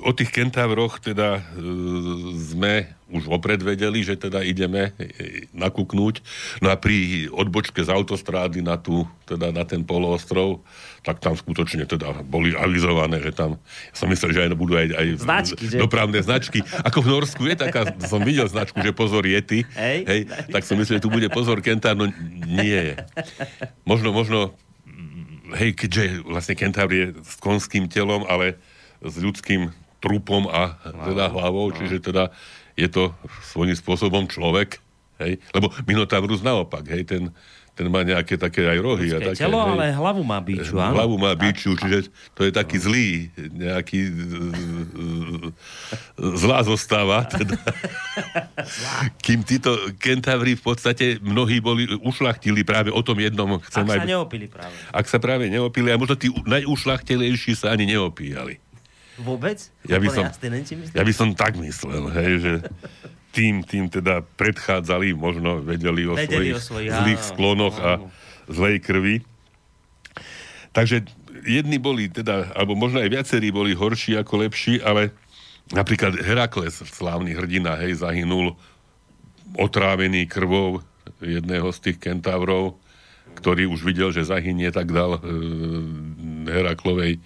[0.03, 1.41] o tých kentavroch teda e,
[2.39, 6.25] sme už opred vedeli, že teda ideme e, nakúknúť.
[6.65, 10.65] No a pri odbočke z autostrády na, tú, teda na ten poloostrov,
[11.05, 14.87] tak tam skutočne teda boli avizované, že tam, ja som myslel, že aj budú aj,
[14.97, 15.77] aj značky, že?
[15.77, 16.59] dopravné značky.
[16.81, 20.79] Ako v Norsku je taká, som videl značku, že pozor Yeti, hej, hej tak som
[20.81, 22.09] myslel, že tu bude pozor Kentár, no
[22.49, 22.95] nie je.
[23.85, 24.57] Možno, možno,
[25.59, 28.57] hej, keďže vlastne Kentár je s konským telom, ale
[29.03, 32.31] s ľudským trupom a teda hlavou, čiže teda
[32.73, 33.13] je to
[33.53, 34.81] svojím spôsobom človek,
[35.21, 35.37] hej?
[35.53, 37.29] Lebo Minotaurus naopak, hej, ten,
[37.73, 39.13] ten má nejaké také aj rohy.
[39.13, 40.93] a také, telo, hej, ale hlavu má biču, áno?
[40.93, 43.07] Hlavu má biču, čiže to je taký zlý,
[43.53, 44.13] nejaký
[46.17, 47.25] zlá zostáva.
[47.25, 47.57] Teda.
[49.25, 53.57] Kým títo kentavri v podstate mnohí boli ušlachtili práve o tom jednom.
[53.69, 54.75] Chcem Ak aj, sa neopili práve.
[54.93, 58.61] Ak sa práve neopili, a možno tí najušlachtelejší sa ani neopíjali.
[59.21, 59.61] Vôbec?
[59.85, 60.25] Ja by, som,
[60.93, 62.53] ja by som tak myslel, hej, že
[63.33, 67.85] tým, tým teda predchádzali, možno vedeli o vedeli svojich, o svojich zlých áno, sklonoch áno.
[67.85, 67.91] a
[68.49, 69.15] zlej krvi.
[70.73, 71.05] Takže
[71.45, 75.13] jedni boli teda, alebo možno aj viacerí boli horší ako lepší, ale
[75.73, 78.57] napríklad Herakles, slávny hrdina, hej, zahynul
[79.57, 80.81] otrávený krvou
[81.21, 82.77] jedného z tých kentavrov,
[83.37, 85.21] ktorý už videl, že zahynie, tak dal e,
[86.49, 87.17] Heraklovej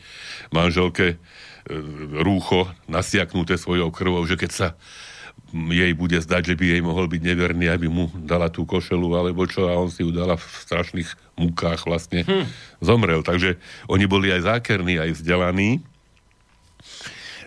[0.56, 1.20] manželke
[2.24, 4.68] rúcho nasiaknuté svojou krvou, že keď sa
[5.54, 9.48] jej bude zdať, že by jej mohol byť neverný, aby mu dala tú košelu alebo
[9.48, 11.08] čo a on si ju dala v strašných
[11.40, 12.46] múkách vlastne hm.
[12.84, 13.22] zomrel.
[13.24, 13.56] Takže
[13.88, 15.80] oni boli aj zákerní, aj vzdelaní.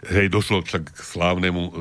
[0.09, 1.73] Hej, došlo však k slávnemu, e,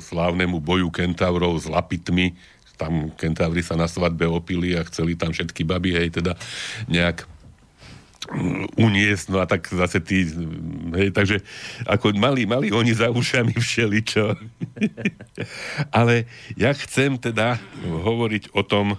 [0.00, 2.32] slávnemu boju kentaurov s lapitmi.
[2.80, 6.38] Tam kentauri sa na svadbe opili a chceli tam všetky baby, hej, teda
[6.86, 7.28] nejak
[8.76, 10.28] uniesť, no a tak zase tí,
[10.92, 11.40] hej, takže
[11.88, 14.36] ako mali, mali oni za ušami všeličo.
[15.98, 17.56] Ale ja chcem teda
[17.88, 18.98] hovoriť o tom e,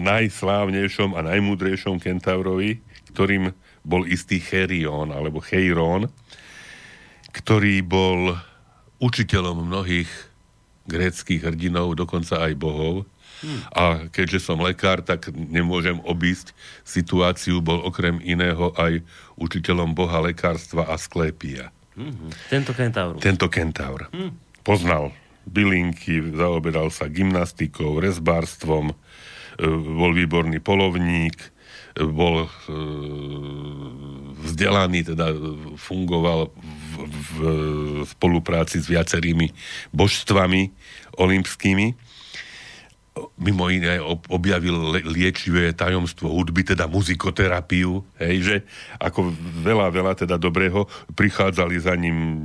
[0.00, 2.80] najslávnejšom a najmúdrejšom kentaurovi,
[3.12, 3.52] ktorým
[3.84, 6.08] bol istý Cherion, alebo Cheiron,
[7.36, 8.32] ktorý bol
[8.98, 10.08] učiteľom mnohých
[10.88, 13.04] gréckých hrdinov, dokonca aj bohov.
[13.38, 13.60] Hmm.
[13.70, 19.02] A keďže som lekár, tak nemôžem obísť situáciu, bol okrem iného aj
[19.38, 21.70] učiteľom boha lekárstva Asklépia.
[21.94, 22.30] Hmm.
[22.50, 23.18] Tento kentaur.
[23.18, 24.10] Tento kentaur.
[24.10, 24.34] Hmm.
[24.66, 25.14] Poznal
[25.48, 28.94] bylinky, zaoberal sa gymnastikou, rezbárstvom, e,
[29.66, 32.48] bol výborný polovník, e, bol e,
[34.44, 35.32] vzdelaný, teda
[35.80, 37.38] fungoval v, v
[38.06, 39.50] spolupráci s viacerými
[39.90, 40.70] božstvami
[41.16, 42.07] olympskými
[43.40, 48.56] mimo iné objavil liečivé tajomstvo hudby, teda muzikoterapiu, hej, že
[48.98, 52.38] ako veľa, veľa teda dobrého prichádzali za ním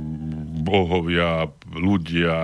[0.64, 2.36] bohovia, ľudia,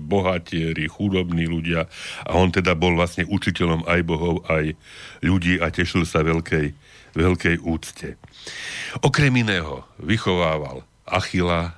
[0.00, 1.84] bohatieri, chudobní ľudia
[2.24, 4.72] a on teda bol vlastne učiteľom aj bohov, aj
[5.20, 6.72] ľudí a tešil sa veľkej,
[7.12, 8.16] veľkej úcte.
[9.04, 11.76] Okrem iného vychovával Achila,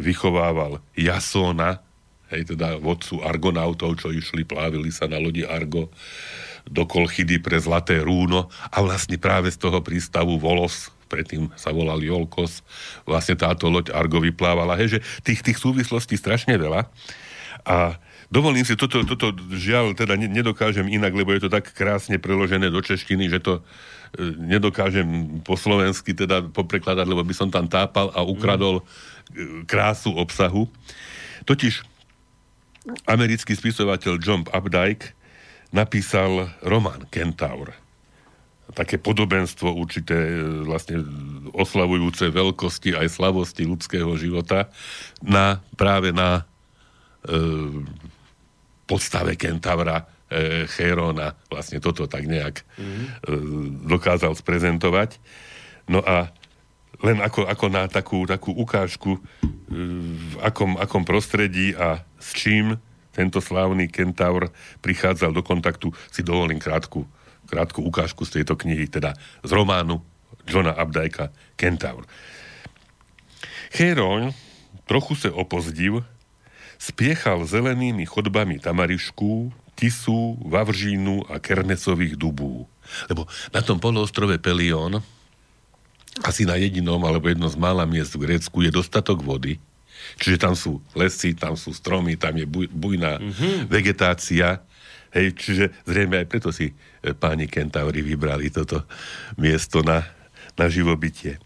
[0.00, 1.82] vychovával Jasóna,
[2.32, 5.90] hej, teda vodcu argonautov, čo išli, plávili sa na lodi Argo
[6.68, 11.98] do Kolchidy pre Zlaté rúno a vlastne práve z toho prístavu Volos, predtým sa volal
[11.98, 12.62] Jolkos,
[13.02, 14.78] vlastne táto loď Argo vyplávala.
[14.78, 16.86] Hej, že tých, tých súvislostí strašne veľa.
[17.66, 17.98] A
[18.30, 22.78] dovolím si, toto, toto žiaľ teda nedokážem inak, lebo je to tak krásne preložené do
[22.78, 23.62] češtiny, že to e,
[24.38, 28.86] nedokážem po slovensky teda poprekladať, lebo by som tam tápal a ukradol
[29.34, 29.66] mm.
[29.66, 30.70] krásu obsahu.
[31.44, 31.82] Totiž
[33.04, 35.12] americký spisovateľ John Updike
[35.70, 37.76] napísal román Kentaur.
[38.70, 41.02] Také podobenstvo určité e, vlastne
[41.50, 44.70] oslavujúce veľkosti aj slavosti ľudského života
[45.18, 46.46] na, práve na
[47.26, 47.34] e,
[48.86, 51.34] podstave Kentaura e, Chérona.
[51.50, 53.06] Vlastne toto tak nejak mm-hmm.
[53.06, 53.10] e,
[53.90, 55.18] dokázal sprezentovať.
[55.90, 56.30] No a
[57.00, 59.20] len ako, ako na takú, takú ukážku, e,
[60.30, 62.76] v akom, akom prostredí a s čím
[63.10, 64.52] tento slávny kentaur
[64.84, 67.08] prichádzal do kontaktu, si dovolím krátku,
[67.48, 70.00] krátku ukážku z tejto knihy, teda z románu
[70.46, 72.06] Johna Abdajka Kentaur.
[73.70, 74.34] Chéroň,
[74.86, 76.02] trochu se opozdiv,
[76.80, 82.66] spiechal zelenými chodbami tamarišku, tisu, vavržínu a kernesových dubú.
[83.08, 85.00] Lebo na tom poloostrove Pelion,
[86.18, 89.62] asi na jedinom alebo jedno z mála miest v Grécku je dostatok vody,
[90.18, 93.70] čiže tam sú lesy, tam sú stromy, tam je buj, bujná mm-hmm.
[93.70, 94.58] vegetácia,
[95.14, 96.74] hej, čiže zrejme aj preto si e,
[97.14, 98.82] páni kentauri vybrali toto
[99.38, 100.02] miesto na,
[100.58, 101.38] na živobytie.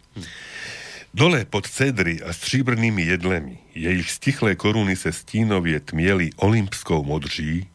[1.14, 7.70] Dole pod cedry a stříbrnými jedlemi, jejich stichlé koruny se stínovie tmieli olympskou modří,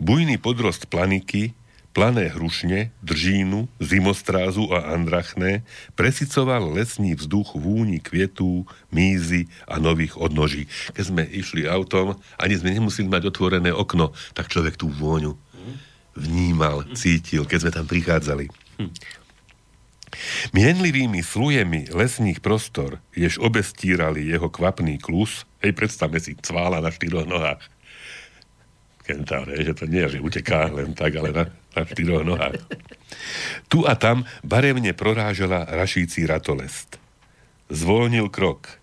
[0.00, 1.52] bujný podrost planiky
[1.90, 5.66] plané hrušne, držínu, zimostrázu a andrachné,
[5.98, 10.70] presicoval lesný vzduch vúni kvietú, mízy a nových odnoží.
[10.94, 15.34] Keď sme išli autom, ani sme nemuseli mať otvorené okno, tak človek tú vôňu
[16.20, 18.46] vnímal, cítil, keď sme tam prichádzali.
[20.50, 27.24] Mienlivými slujemi lesných prostor, jež obestírali jeho kvapný klus, hej, predstavme si, cvála na štyroch
[27.24, 27.62] nohách,
[29.10, 31.44] kentaur, že to nie, že uteká len tak, ale na,
[31.74, 32.62] na štyroch nohách.
[33.66, 37.02] Tu a tam barevne prorážela rašící ratolest.
[37.66, 38.78] Zvolnil krok.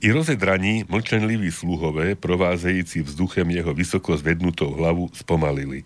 [0.00, 5.82] I rozedraní mlčenliví sluhové, provázející vzduchem jeho vysoko zvednutou hlavu, spomalili.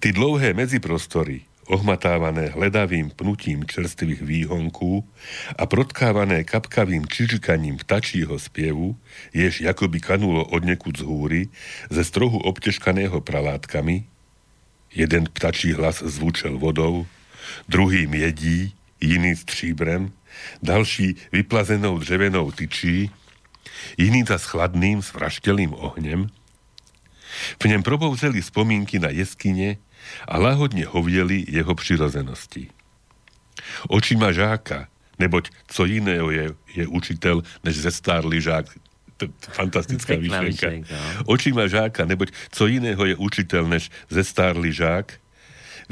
[0.00, 5.08] Ty dlouhé medziprostory, ohmatávané hledavým pnutím čerstvých výhonků
[5.58, 8.96] a protkávané kapkavým čižikaním vtačího spievu,
[9.34, 11.48] jež jakoby kanulo od nekud z húry,
[11.90, 14.04] ze strohu obteškaného pralátkami,
[14.94, 17.06] jeden ptačí hlas zvučel vodou,
[17.68, 20.12] druhý miedí, iný stříbrem,
[20.62, 23.10] další vyplazenou dřevenou tyčí,
[23.96, 26.26] iný za chladným, svraštelým ohnem.
[27.58, 29.80] V ňom probouzeli spomínky na jeskyne,
[30.28, 32.72] a lahodne hovieli jeho přirozenosti.
[33.92, 34.88] Očima žáka,
[35.20, 38.66] neboť co iného je, je učiteľ, než zestárly žák.
[39.52, 40.80] Fantastická myšlenka.
[40.88, 41.36] No.
[41.36, 45.12] Očima žáka, neboť co iného je učiteľ, než zestárly žák,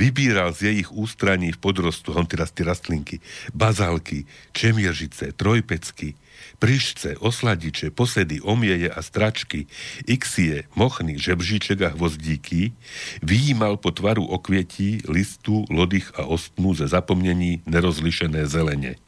[0.00, 3.20] vybíral z jejich ústraní v podrostu, on teraz tie rastlinky,
[3.52, 4.24] bazálky,
[4.56, 6.16] čemieržice, trojpecky,
[6.58, 9.70] Prišce, osladiče, posedy, omieje a stračky,
[10.10, 12.74] ixie, mochny, žebříček a hvozdíky
[13.22, 18.98] vyjímal po tvaru okvietí, listu, lodých a ostnú ze zapomnení nerozlišené zelene.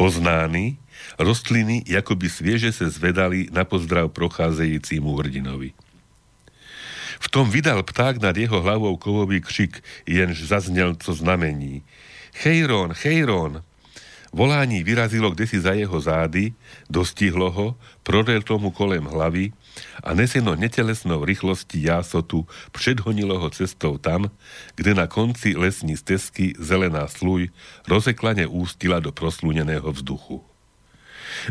[0.00, 0.80] Poznány,
[1.20, 5.76] rostliny jakoby svieže se zvedali na pozdrav procházejícímu hrdinovi.
[7.20, 11.84] V tom vydal pták nad jeho hlavou kovový křik, jenž zaznel co znamení.
[12.32, 13.60] Chejron, chejron!
[14.32, 16.52] Volání vyrazilo kdesi za jeho zády,
[16.90, 19.52] dostihlo ho, prodel tomu kolem hlavy
[20.04, 24.30] a neseno netelesnou rýchlosti jásotu předhonilo ho cestou tam,
[24.74, 27.48] kde na konci lesní stezky zelená sluj
[27.88, 30.40] rozeklane ústila do proslúneného vzduchu.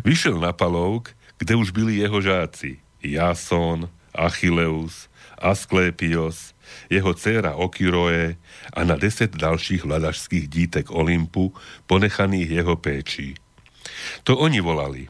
[0.05, 2.81] Vyšiel na palouk, kde už byli jeho žáci.
[3.03, 6.53] Jason, Achilleus, Asklepios,
[6.89, 8.35] jeho dcéra Okyroe
[8.73, 11.53] a na deset ďalších vladašských dítek Olympu,
[11.87, 13.35] ponechaných jeho péči.
[14.23, 15.07] To oni volali.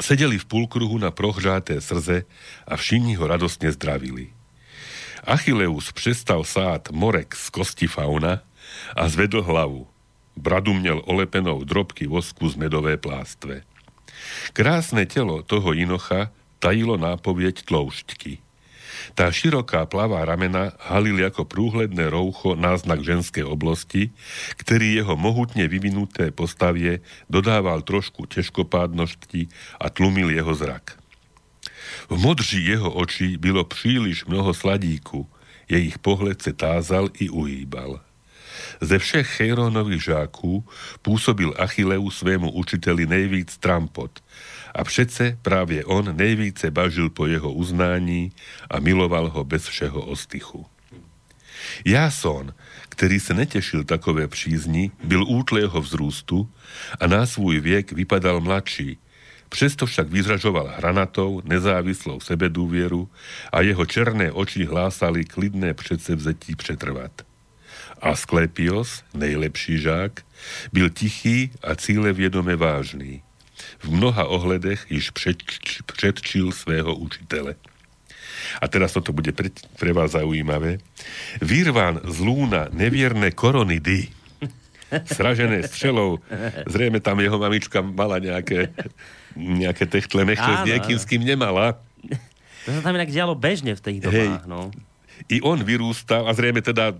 [0.00, 2.26] Sedeli v púlkruhu na prohřáté srze
[2.66, 4.34] a všichni ho radostne zdravili.
[5.24, 8.44] Achilleus přestal sát morek z kosti fauna
[8.96, 9.86] a zvedol hlavu.
[10.36, 13.62] Bradu měl olepenou drobky vosku z medové plástve.
[14.52, 18.43] Krásne telo toho inocha tajilo nápovieť tloušťky.
[19.12, 24.08] Tá široká plavá ramena halili ako prúhledné roucho náznak ženskej oblasti,
[24.56, 30.96] ktorý jeho mohutne vyvinuté postavie dodával trošku ťažkopádnosti a tlumil jeho zrak.
[32.08, 35.28] V modří jeho očí bylo příliš mnoho sladíku,
[35.68, 38.00] jejich pohled se tázal i uhýbal.
[38.80, 40.64] Ze všech Chejrónových žáků
[41.02, 44.22] pôsobil Achilleu svému učiteli nejvíc trampot
[44.74, 48.32] a všetce právě on nejvíce bažil po jeho uznání
[48.70, 50.66] a miloval ho bez všeho ostychu.
[51.86, 52.52] Jason,
[52.92, 56.44] ktorý sa netešil takové přízni, byl útlého vzrústu
[57.00, 58.98] a na svůj viek vypadal mladší,
[59.48, 63.06] Přesto však vyzražoval hranatou, nezávislou sebedúvieru
[63.54, 67.22] a jeho černé oči hlásali klidné predsevzetí přetrvat.
[68.02, 70.26] Asklepios, nejlepší žák,
[70.72, 73.23] byl tichý a cíle vědome vážný
[73.84, 75.12] v mnoha ohledech již
[75.86, 77.60] predčil svého učitele.
[78.60, 79.48] A teraz toto bude pre,
[79.80, 80.80] pre vás zaujímavé.
[81.40, 84.12] Vyrván z lúna nevierne koronidy,
[85.08, 86.20] sražené strelou.
[86.68, 88.70] Zrejme tam jeho mamička mala nejaké,
[89.36, 91.80] nejaké techtle nechce s niekým, s kým nemala.
[92.64, 94.50] To sa tam inak dialo bežne v tých dobách, Hej.
[94.50, 94.72] no.
[95.30, 96.96] I on vyrústal, a zrejme teda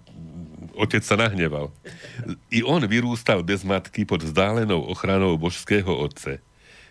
[0.74, 1.70] otec sa nahneval.
[2.50, 6.42] I on vyrústal bez matky pod vzdálenou ochranou božského otce.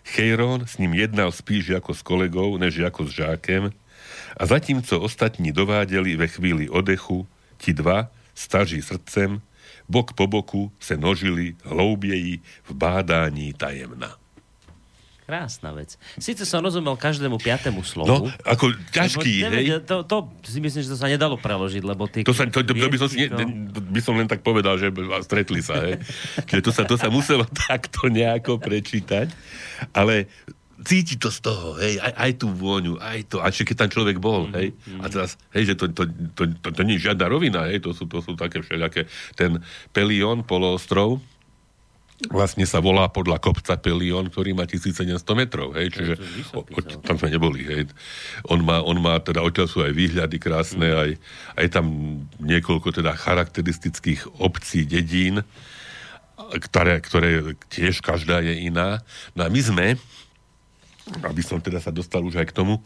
[0.04, 3.72] Chejron s ním jednal spíš ako s kolegou, než ako s žákem
[4.36, 9.40] a zatímco ostatní dovádeli ve chvíli odechu, ti dva, staží srdcem,
[9.88, 14.23] bok po boku se nožili hlouběji v bádání tajemna.
[15.24, 15.96] Krásna vec.
[16.20, 18.28] Sice som rozumel každému piatému slovu.
[18.28, 19.64] No, ako ťažký, lebo, hej?
[19.88, 22.28] To, to, si myslím, že to sa nedalo preložiť, lebo ty...
[22.28, 24.92] To, sa, to, to, to by, som si, ne, by som len tak povedal, že
[25.24, 25.96] stretli sa, hej?
[26.44, 29.32] Čiže to sa, to sa muselo takto nejako prečítať,
[29.96, 30.28] ale
[30.84, 34.20] cíti to z toho, hej, aj, aj tú vôňu, aj to, a keď tam človek
[34.20, 34.58] bol, mm-hmm.
[34.60, 34.68] hej,
[35.00, 36.04] a teraz, hej, že to, to,
[36.36, 39.64] to, to, to nie je žiadna rovina, hej, to sú, to sú také všelijaké, ten
[39.96, 41.24] Pelion, poloostrov,
[42.30, 46.14] vlastne sa volá podľa kopca Pelion, ktorý má 1700 metrov, hej, čiže
[46.54, 47.90] o, o, tam sme neboli, hej.
[48.46, 50.98] On má, on má teda, odtiaľ sú aj výhľady krásne, mm.
[50.98, 51.10] aj,
[51.58, 51.86] aj tam
[52.38, 55.42] niekoľko teda charakteristických obcí, dedín,
[56.38, 59.02] ktoré, ktoré tiež každá je iná.
[59.34, 59.86] No a my sme,
[61.26, 62.78] aby som teda sa dostal už aj k tomu,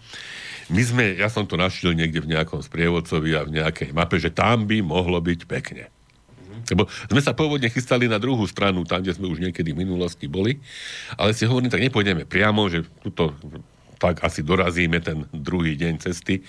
[0.68, 4.32] my sme, ja som to našiel niekde v nejakom sprievodcovi a v nejakej mape, že
[4.32, 5.88] tam by mohlo byť pekne.
[6.74, 10.26] Lebo sme sa pôvodne chystali na druhú stranu, tam, kde sme už niekedy v minulosti
[10.26, 10.58] boli,
[11.14, 13.36] ale si hovorím, tak nepôjdeme priamo, že tuto
[13.98, 16.46] tak asi dorazíme ten druhý deň cesty.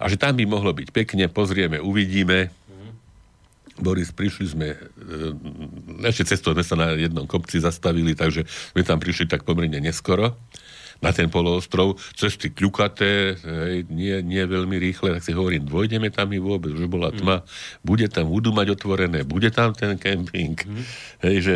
[0.00, 2.48] A že tam by mohlo byť pekne, pozrieme, uvidíme.
[3.78, 4.78] Boris, prišli sme, e,
[6.10, 8.42] ešte cestou sme sa na jednom kopci zastavili, takže
[8.74, 10.34] sme tam prišli tak pomerne neskoro
[10.98, 16.34] na ten poloostrov, cesty kľukaté, hej, nie, nie veľmi rýchle, tak si hovorím, dvojdeme tam
[16.34, 17.46] i vôbec, už bola tma, mm.
[17.86, 20.84] bude tam, budú mať otvorené, bude tam ten kemping, mm.
[21.22, 21.54] hej, že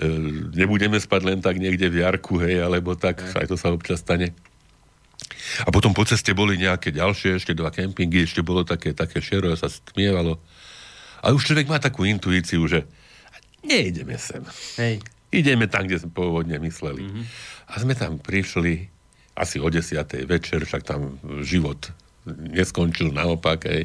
[0.00, 0.08] e,
[0.56, 3.44] nebudeme spať len tak niekde v jarku, hej, alebo tak, mm.
[3.44, 4.32] aj to sa občas stane.
[5.64, 9.52] A potom po ceste boli nejaké ďalšie, ešte dva kempingy, ešte bolo také, také šero,
[9.52, 10.40] sa stmievalo.
[11.20, 12.88] A už človek má takú intuíciu, že
[13.62, 14.42] nejdeme sem.
[14.80, 15.04] Hej.
[15.32, 17.08] Ideme tam, kde sme pôvodne mysleli.
[17.08, 17.24] Mm-hmm.
[17.72, 18.92] A sme tam prišli
[19.32, 21.88] asi o desiatej večer, však tam život
[22.28, 23.64] neskončil naopak.
[23.64, 23.82] Aj.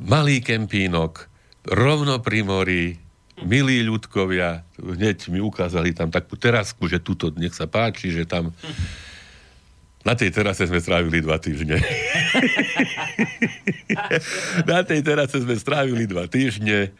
[0.00, 1.28] Malý kempínok,
[1.68, 2.96] rovno pri mori,
[3.44, 8.56] milí ľudkovia, hneď mi ukázali tam takú terasku, že tuto nech sa páči, že tam
[10.04, 11.80] na tej terase sme strávili dva týždne.
[14.70, 16.92] na tej terase sme strávili dva týždne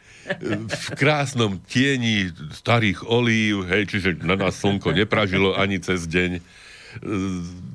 [0.67, 6.41] v krásnom tieni starých olív, hej, čiže na nás slnko nepražilo ani cez deň.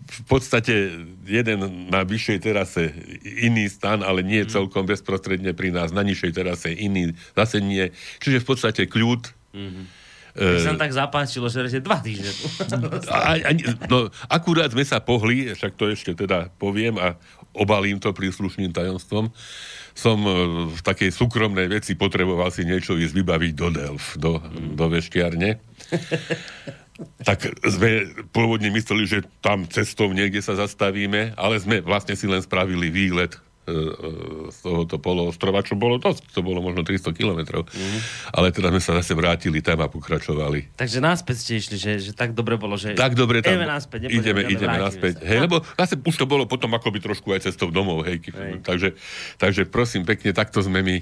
[0.10, 2.90] V podstate jeden na vyššej terase
[3.24, 4.50] iný stan, ale nie mm.
[4.50, 7.92] celkom bezprostredne pri nás, na nižšej terase iný, zase nie.
[8.24, 9.30] Čiže v podstate kľud.
[9.54, 9.99] Mm-hmm.
[10.38, 12.46] Uh, sa tak zapáčilo, že ste dva týždne tu.
[13.14, 13.52] a, a,
[13.90, 17.18] no, akurát sme sa pohli, však to ešte teda poviem a
[17.58, 19.34] obalím to príslušným tajomstvom,
[19.98, 20.32] som e,
[20.70, 24.38] v takej súkromnej veci potreboval si niečo ísť vybaviť do Delf, do,
[24.78, 25.58] do veštiarne.
[27.28, 32.40] tak sme pôvodne mysleli, že tam cestou niekde sa zastavíme, ale sme vlastne si len
[32.40, 33.49] spravili výlet E, e,
[34.50, 37.68] z tohoto poloostrova, čo bolo dosť, to bolo možno 300 kilometrov.
[37.70, 38.00] Mm.
[38.34, 40.76] Ale teda sme sa zase vrátili tam a pokračovali.
[40.76, 44.00] Takže náspäť ste išli, že, že tak dobre bolo, že tak dobre tam ideme náspäť,
[44.10, 45.22] ideme, ideme náspäť.
[45.24, 48.20] Hej, lebo zase už to bolo potom akoby trošku aj cestou domov, hej.
[48.22, 48.62] hej.
[48.62, 48.90] Takže,
[49.38, 50.96] takže prosím pekne, takto sme my.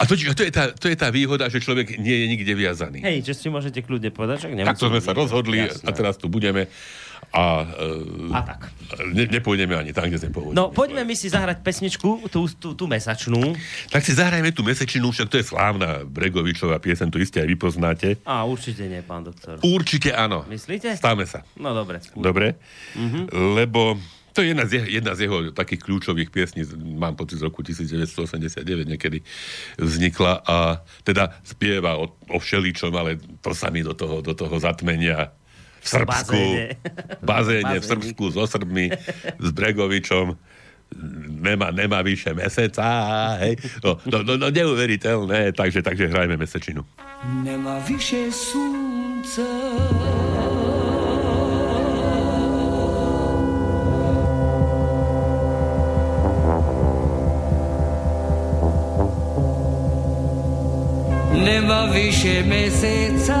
[0.00, 3.00] A to, to, je tá, to je tá výhoda, že človek nie je nikde viazaný.
[3.02, 5.86] Hej, že si môžete kľudne povedať, že Takto sme sa rozhodli jasné.
[5.86, 6.70] a teraz tu budeme
[7.30, 8.60] a, uh, a tak.
[9.14, 10.58] Ne, nepôjdeme ani tam, kde sme pôvodili.
[10.58, 13.54] No, poďme my si zahrať pesničku, tú, tú, tú mesačnú.
[13.94, 17.54] Tak si zahrajme tú mesačnú, však to je slávna Bregovičová piesen, to iste aj vy
[17.54, 18.08] poznáte.
[18.26, 19.62] A určite nie, pán doktor.
[19.62, 20.42] Určite áno.
[20.50, 20.98] Myslíte?
[20.98, 21.46] Stáme sa.
[21.54, 22.02] No dobre.
[22.02, 22.18] Skúr.
[22.18, 22.58] Dobre,
[22.98, 23.30] uh-huh.
[23.54, 23.94] lebo
[24.32, 27.66] to je jedna z, jeho, jedna z jeho takých kľúčových piesní, mám pocit z roku
[27.66, 29.26] 1989 niekedy
[29.78, 30.56] vznikla a
[31.02, 35.34] teda spieva o, o všeličom, ale to sa mi do toho, do toho zatmenia
[35.80, 36.66] v Srbsku, bazéne,
[37.32, 38.92] bazéne v Srbsku so Srbmi,
[39.40, 40.36] s Bregovičom,
[41.40, 42.86] nemá, nemá vyše meseca,
[43.40, 43.56] hej.
[43.80, 46.84] No, no, no, no neuveriteľné, takže, takže hrajme mesečinu.
[47.42, 49.48] Nemá vyše slunca,
[61.40, 63.40] Nemá vyše meseca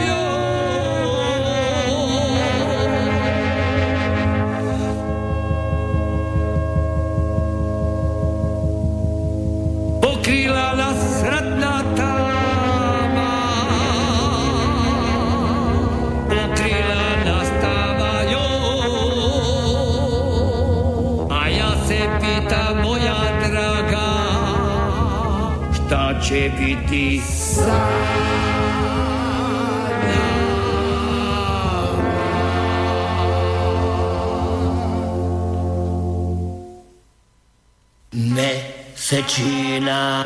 [26.31, 28.39] cepi di sale.
[39.11, 40.23] Messecina,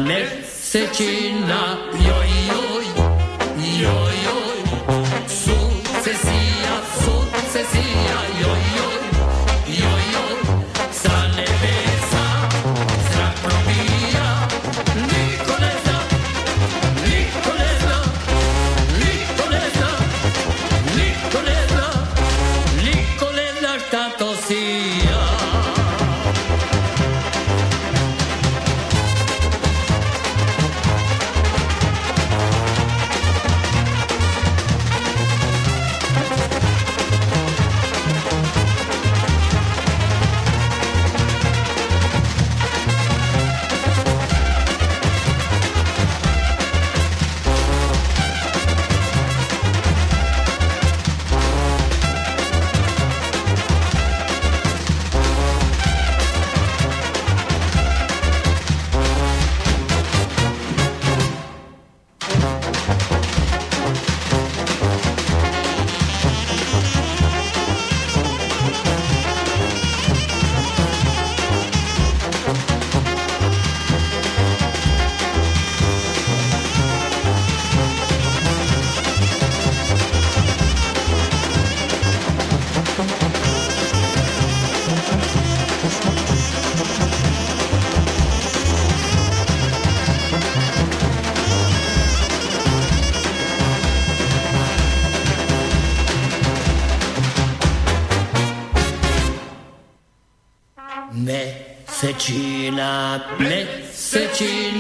[104.37, 104.74] Virginia.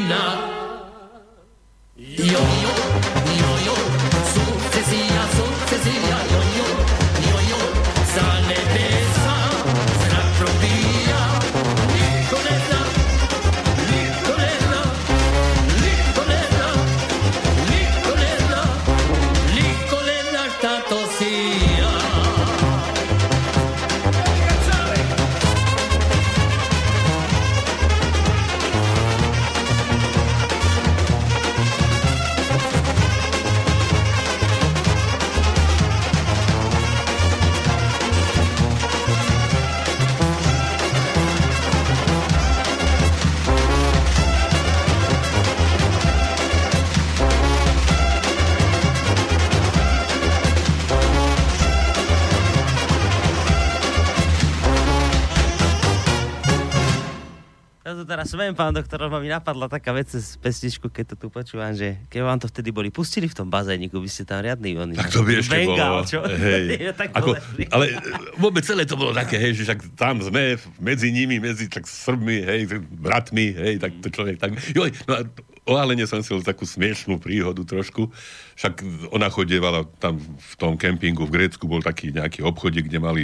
[58.35, 62.03] Smiem, pán doktor, lebo mi napadla taká vec z pesničku, keď to tu počúvam, že
[62.11, 64.93] keď vám to vtedy boli pustili v tom bazéniku, by ste tam riadný oni.
[64.99, 66.05] Tak to by ešte Bengal, bolo.
[66.05, 66.19] čo?
[66.27, 66.67] Hej.
[66.99, 67.35] Tak Ako,
[67.75, 67.95] ale e,
[68.39, 72.37] vôbec celé to bolo také, hej, že však tam sme medzi nimi, medzi tak Srbmi,
[72.43, 74.55] hej, bratmi, hej, tak to človek tak...
[74.71, 75.21] Joj, no a
[75.65, 78.13] o Alene som si takú smiešnú príhodu trošku.
[78.55, 83.21] Však ona chodievala tam v tom kempingu v Grécku, bol taký nejaký obchodík, kde mali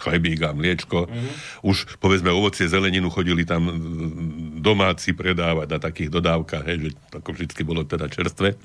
[0.00, 1.06] chlebík a mliečko.
[1.06, 1.34] Mm-hmm.
[1.68, 7.28] Už, povedzme, ovocie, zeleninu chodili tam mm, domáci predávať na takých dodávkach, hej, že ako
[7.36, 8.56] vždy bolo teda čerstvé.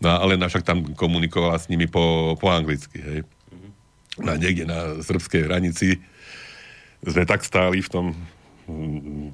[0.00, 3.20] No a Alena však tam komunikovala s nimi po, po anglicky, hej.
[4.16, 6.00] No a niekde na srbskej hranici
[7.04, 8.06] sme tak stáli v tom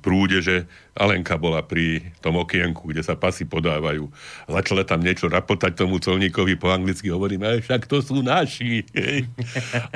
[0.04, 4.12] prúde, že Alenka bola pri tom okienku, kde sa pasy podávajú.
[4.44, 8.84] Začala tam niečo rapotať tomu colníkovi po anglicky, hovorím, "Aj však to sú naši.
[8.92, 9.24] Hej.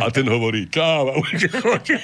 [0.00, 1.96] A ten hovorí, čau, a už chodí.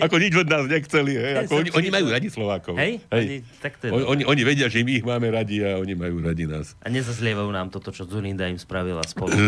[0.00, 1.12] Ako nič od nás nechceli.
[1.12, 1.34] Hej.
[1.44, 2.74] Ako oni, oni majú radi Slovákov.
[2.80, 3.04] Hej?
[3.12, 6.24] Oni- tak to je oni, oni, vedia, že my ich máme radi a oni majú
[6.24, 6.72] radi nás.
[6.80, 9.34] A nezazlievajú nám toto, čo Zulinda im spravila spolu.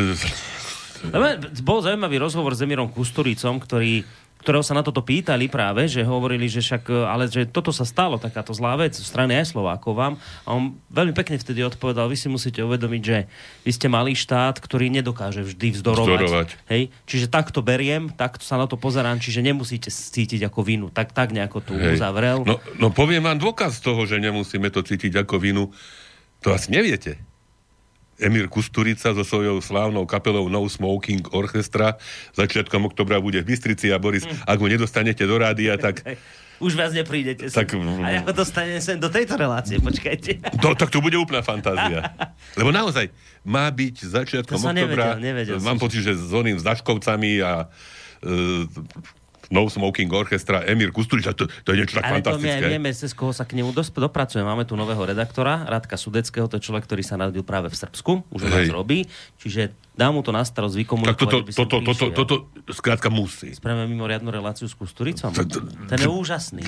[1.62, 4.02] Bol zaujímavý rozhovor s Emírom Kusturicom, ktorý
[4.48, 8.16] ktorého sa na toto pýtali práve, že hovorili, že však, ale že toto sa stalo,
[8.16, 10.16] takáto zlá vec, zo strany aj Slovákov vám.
[10.48, 13.28] A on veľmi pekne vtedy odpovedal, vy si musíte uvedomiť, že
[13.68, 16.08] vy ste malý štát, ktorý nedokáže vždy vzdorovať.
[16.16, 16.48] Vzdorovať.
[16.72, 16.82] Hej?
[17.04, 20.88] Čiže takto beriem, takto sa na to pozerám, čiže nemusíte cítiť ako vinu.
[20.88, 22.00] Tak, tak nejako tu Hej.
[22.00, 22.48] uzavrel.
[22.48, 25.68] No, no poviem vám dôkaz toho, že nemusíme to cítiť ako vinu.
[26.40, 27.27] To asi neviete.
[28.18, 31.94] Emír Kusturica so svojou slávnou kapelou No Smoking Orchestra
[32.32, 34.44] začiatkom oktobra bude v Bystrici a Boris, Hm.
[34.44, 36.02] ak ho nedostanete do rádia, tak.
[36.58, 37.46] Už viac neprídete.
[37.46, 37.54] sem.
[37.56, 40.42] Tak- A ako dostanem sem do tejto relácie, počkajte.
[40.58, 42.10] to, tak to bude úplná fantázia.
[42.58, 46.66] Lebo naozaj má byť začiatkom To oktobra, nevedel, nevedel mám pocit, že s oným s
[46.66, 47.70] Daškovcami a
[48.18, 48.66] e,
[49.48, 52.68] No Smoking Orchestra, Emír Kusturica, to, to je niečo tak Ale fantastické.
[52.68, 54.44] vieme, cez koho sa k nemu dosp- dopracujeme.
[54.44, 58.28] Máme tu nového redaktora, Radka Sudeckého, to je človek, ktorý sa narodil práve v Srbsku,
[58.28, 59.08] už u nás robí,
[59.40, 61.16] čiže dá mu to na starosť vykomunikovať.
[61.16, 62.34] Tak toto, toto, toto, toto,
[62.76, 63.56] skrátka musí.
[63.56, 65.32] Spravíme mimoriadnu reláciu s Kusturicom.
[65.88, 66.62] Ten je úžasný.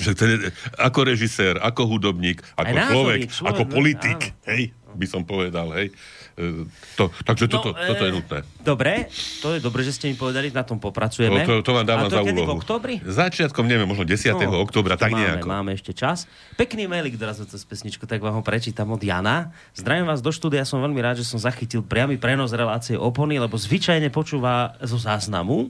[0.81, 4.49] Ako režisér, ako hudobník, ako človek, ako politik, áno.
[4.51, 5.93] hej, by som povedal, hej.
[6.41, 8.37] E, To, takže toto, No, toto je nutné.
[8.59, 9.05] Dobre,
[9.39, 11.45] to je dobre, že ste mi povedali, na tom To, popracujeme.
[11.45, 12.57] to, to vám dávam A to za kedy v úlohu.
[12.57, 12.93] oktobri?
[12.99, 14.33] Začiatkom, neviem, možno 10.
[14.41, 15.45] No, oktobra, tak máme, nejako.
[15.45, 16.25] Máme ešte čas.
[16.55, 19.53] Pekný mailik dorazil cez pesničku, tak vám ho prečítam od Jana.
[19.71, 23.53] Zdravím vás do štúdia, som veľmi rád, že som zachytil priamy prenos relácie Opony, lebo
[23.53, 25.69] zvyčajne počúva zo záznamu.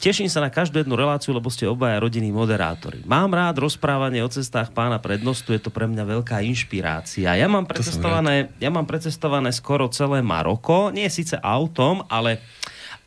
[0.00, 3.04] Teším sa na každú jednu reláciu, lebo ste obaja rodinní moderátori.
[3.04, 7.36] Mám rád rozprávanie o cestách pána prednostu, je to pre mňa veľká inšpirácia.
[7.36, 12.40] Ja mám precestované, ja mám precestované skoro celé Maroko, nie síce autom, ale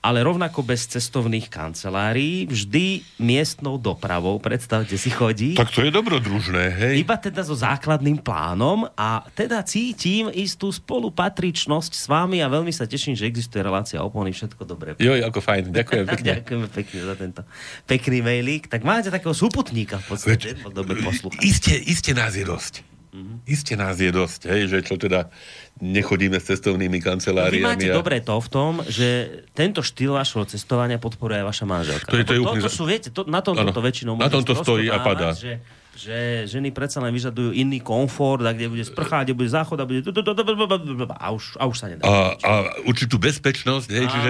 [0.05, 5.57] ale rovnako bez cestovných kancelárií, vždy miestnou dopravou, predstavte si, chodí.
[5.57, 6.93] Tak to je dobrodružné, hej.
[7.01, 12.85] Iba teda so základným plánom a teda cítim istú spolupatričnosť s vami a veľmi sa
[12.85, 14.93] teším, že existuje relácia opony, všetko dobré.
[15.01, 16.31] Joj, ako fajn, ďakujem pekne.
[16.37, 17.41] Ďakujeme pekne za tento
[17.83, 18.69] pekný mailík.
[18.69, 21.41] Tak máte takého súputníka v podstate, Veď- dobre poslúchať.
[21.41, 22.94] Iste, iste nás je dosť.
[23.15, 23.47] Mhm.
[23.47, 25.29] Iste nás je dosť, hej, že čo teda
[25.77, 27.63] nechodíme s cestovnými Vy kanceláriami.
[27.63, 32.07] máte a- dobré to v tom, že tento štýl vašho cestovania podporuje aj vaša manželka.
[32.07, 34.27] To je- to je úplne to, za- sú, viete, to, na tomto to väčšinou Na
[34.27, 35.31] tomto stojí a padá.
[35.31, 35.59] Že,
[35.95, 39.83] že ženy predsa len vyžadujú iný komfort, a kde bude sprcha, kde bude záchod a
[39.87, 40.03] bude...
[40.03, 42.03] A už, a už sa nedá.
[42.03, 42.51] a, a
[42.83, 44.29] určitú bezpečnosť, hej, čiže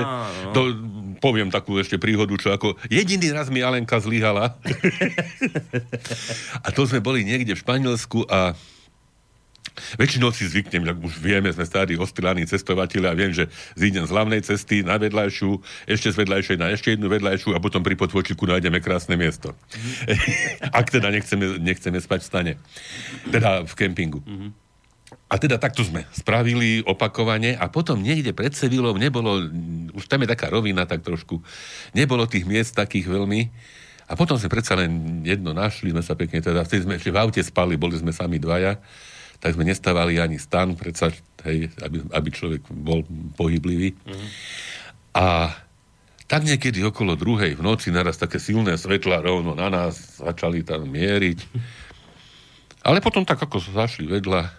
[0.54, 0.60] to,
[1.18, 4.56] poviem takú ešte príhodu, čo ako jediný raz mi Alenka zlyhala.
[6.62, 8.54] a to sme boli niekde v Španielsku a
[10.00, 14.12] Väčšinou si zvyknem, ak už vieme, sme starí ostrilaní cestovateľi a viem, že zídem z
[14.12, 15.52] hlavnej cesty na vedľajšiu,
[15.88, 19.52] ešte z vedľajšej na ešte jednu vedľajšiu a potom pri potvočiku nájdeme krásne miesto.
[20.80, 22.54] ak teda nechceme, nechceme spať v stane.
[23.28, 24.24] Teda v kempingu.
[25.26, 29.42] A teda takto sme spravili opakovane a potom niekde pred Sevilou nebolo,
[29.98, 31.42] už tam je taká rovina tak trošku,
[31.98, 33.50] nebolo tých miest takých veľmi.
[34.06, 37.18] A potom sme predsa len jedno našli, sme sa pekne teda, vtedy sme ešte v
[37.18, 38.78] aute spali, boli sme sami dvaja,
[39.46, 41.14] tak sme nestávali ani stan, predsa,
[41.46, 43.06] hej, aby, aby človek bol
[43.38, 43.94] pohyblivý.
[45.14, 45.54] A
[46.26, 50.90] tak niekedy okolo druhej v noci naraz také silné svetla rovno na nás začali tam
[50.90, 51.46] mieriť.
[52.82, 54.50] Ale potom tak ako zašli vedľa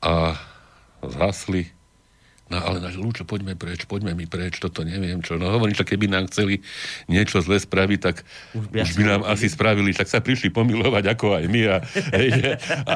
[0.00, 0.32] a
[1.04, 1.68] zhasli,
[2.48, 5.36] No ale náš Lúčo, poďme preč, poďme mi preč, toto neviem čo.
[5.36, 6.64] No hovorím, že keby nám chceli
[7.04, 8.24] niečo zle spraviť, tak
[8.56, 11.62] Už by už by nám asi spravili, tak sa prišli pomilovať ako aj my.
[11.68, 11.76] A,
[12.16, 12.56] hej,
[12.88, 12.94] a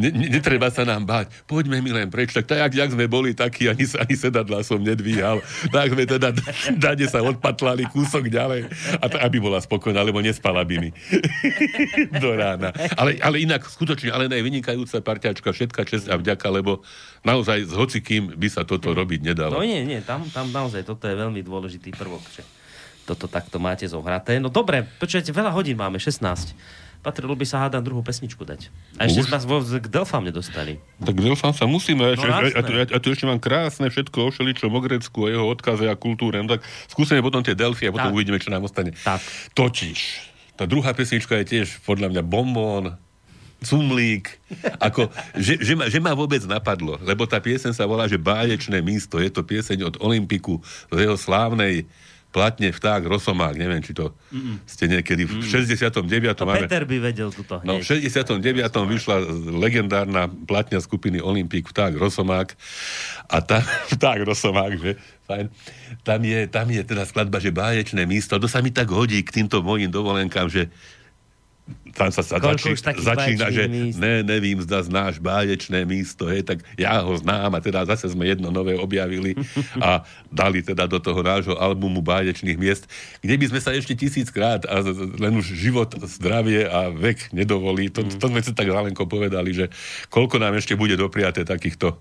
[0.00, 2.32] ne, ne, netreba sa nám báť, poďme mi len preč.
[2.32, 5.44] Tak tak, jak sme boli takí, ani, ani sedadla som nedvíhal.
[5.68, 6.32] Tak sme teda
[6.80, 8.64] dade sa odpatlali kúsok ďalej,
[8.96, 10.90] a t- aby bola spokojná, lebo nespala by mi
[12.22, 12.72] do rána.
[12.96, 16.80] Ale, ale inak skutočne, ale aj vynikajúca parťačka, všetka čest a vďaka, lebo
[17.26, 19.58] naozaj s hocikým by sa toto robiť nedalo.
[19.58, 22.46] No nie, nie, tam, tam naozaj toto je veľmi dôležitý prvok, že
[23.02, 24.38] toto takto máte zohraté.
[24.38, 26.54] No dobre, počujete, veľa hodín máme, 16.
[26.98, 28.74] Patrilo by sa hádam druhú pesničku dať.
[28.98, 29.38] A ešte sme
[29.78, 30.82] k Delfám nedostali.
[30.98, 34.28] Tak Delfán sa musíme, No, a, a, a, a tu ešte mám krásne všetko o
[34.34, 36.42] Šeličom, o Grecku, o jeho odkaze a kultúre.
[36.42, 38.16] No tak skúsime potom tie Delfy a potom Tak.
[38.18, 38.92] uvidíme, čo nám ostane.
[38.98, 39.22] Tak.
[39.54, 39.98] Totiž,
[40.58, 42.98] tá druhá pesnička je tiež podľa mňa bombón,
[43.58, 44.38] cumlík,
[44.78, 48.78] ako, že, že, ma, že ma vôbec napadlo, lebo tá pieseň sa volá, že Báječné
[48.80, 50.62] místo, je to pieseň od Olympiku
[50.94, 51.86] z jeho slávnej
[52.28, 54.60] platne Vták Rosomák, neviem, či to Mm-mm.
[54.68, 56.04] ste niekedy v 69.
[56.36, 56.68] To máme...
[56.68, 58.04] Peter by vedel tuto No, v hneď.
[58.12, 58.44] 69.
[58.68, 59.16] vyšla
[59.56, 62.52] legendárna platňa skupiny Olympik Vták Rosomák
[63.32, 63.64] a tam,
[63.96, 65.00] Vták Rosomák, že?
[65.24, 65.48] Fajn.
[66.04, 68.36] Tam je, tam je teda skladba, že báječné místo.
[68.36, 70.68] To sa mi tak hodí k týmto mojim dovolenkám, že
[71.98, 73.98] tam sa, sa začí, začína, že míst?
[73.98, 78.30] ne, nevím, zda znáš báječné místo, hej, tak ja ho znám a teda zase sme
[78.30, 79.34] jedno nové objavili
[79.82, 82.86] a dali teda do toho nášho albumu báječných miest,
[83.18, 84.78] kde by sme sa ešte tisíckrát a
[85.18, 87.90] len už život, zdravie a vek nedovolí.
[87.90, 88.14] To, Mm.
[88.22, 89.66] to sme si tak zálenko povedali, že
[90.08, 91.98] koľko nám ešte bude dopriaté takýchto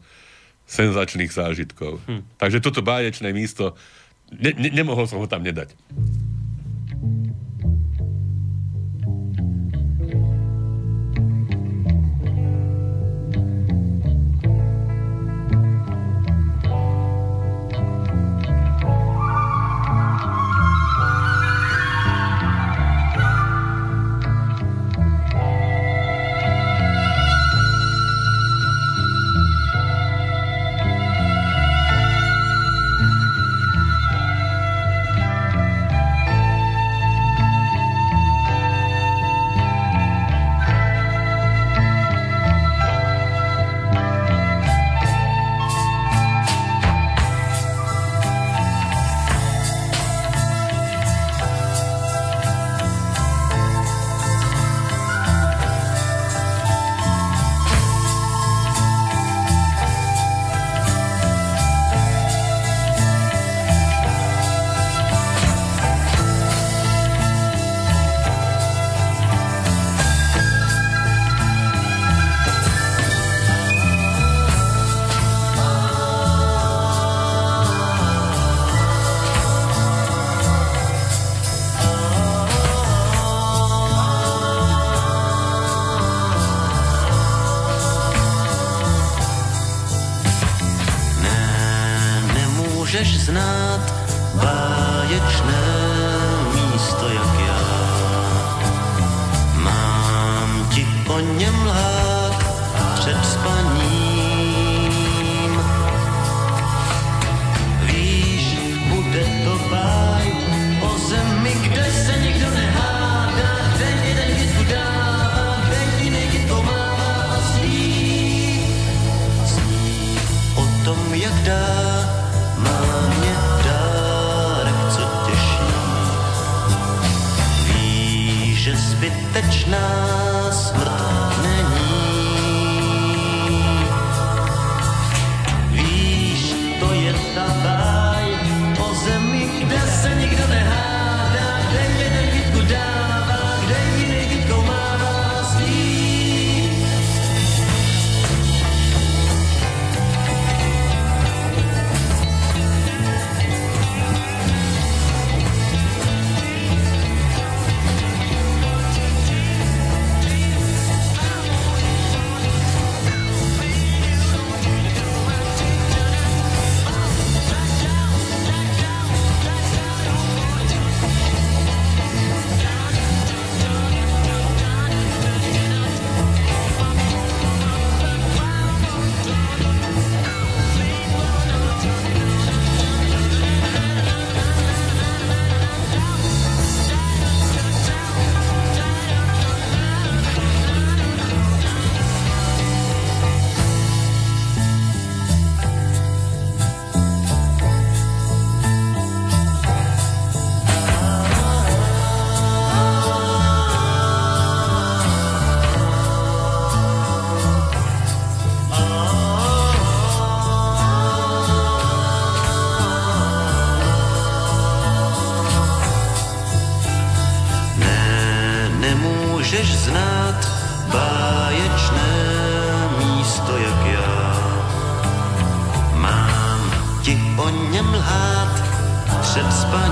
[0.67, 2.03] senzačných zážitkov.
[2.05, 2.21] Hm.
[2.37, 3.73] Takže toto báječné místo,
[4.29, 5.73] ne, ne, nemohol som ho tam nedať.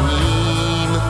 [0.06, 1.02] Spaním.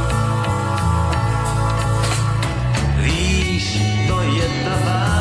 [2.97, 5.14] Víš, to je ta báj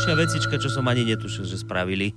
[0.00, 2.16] ďalšia vecička, čo som ani netušil, že spravili.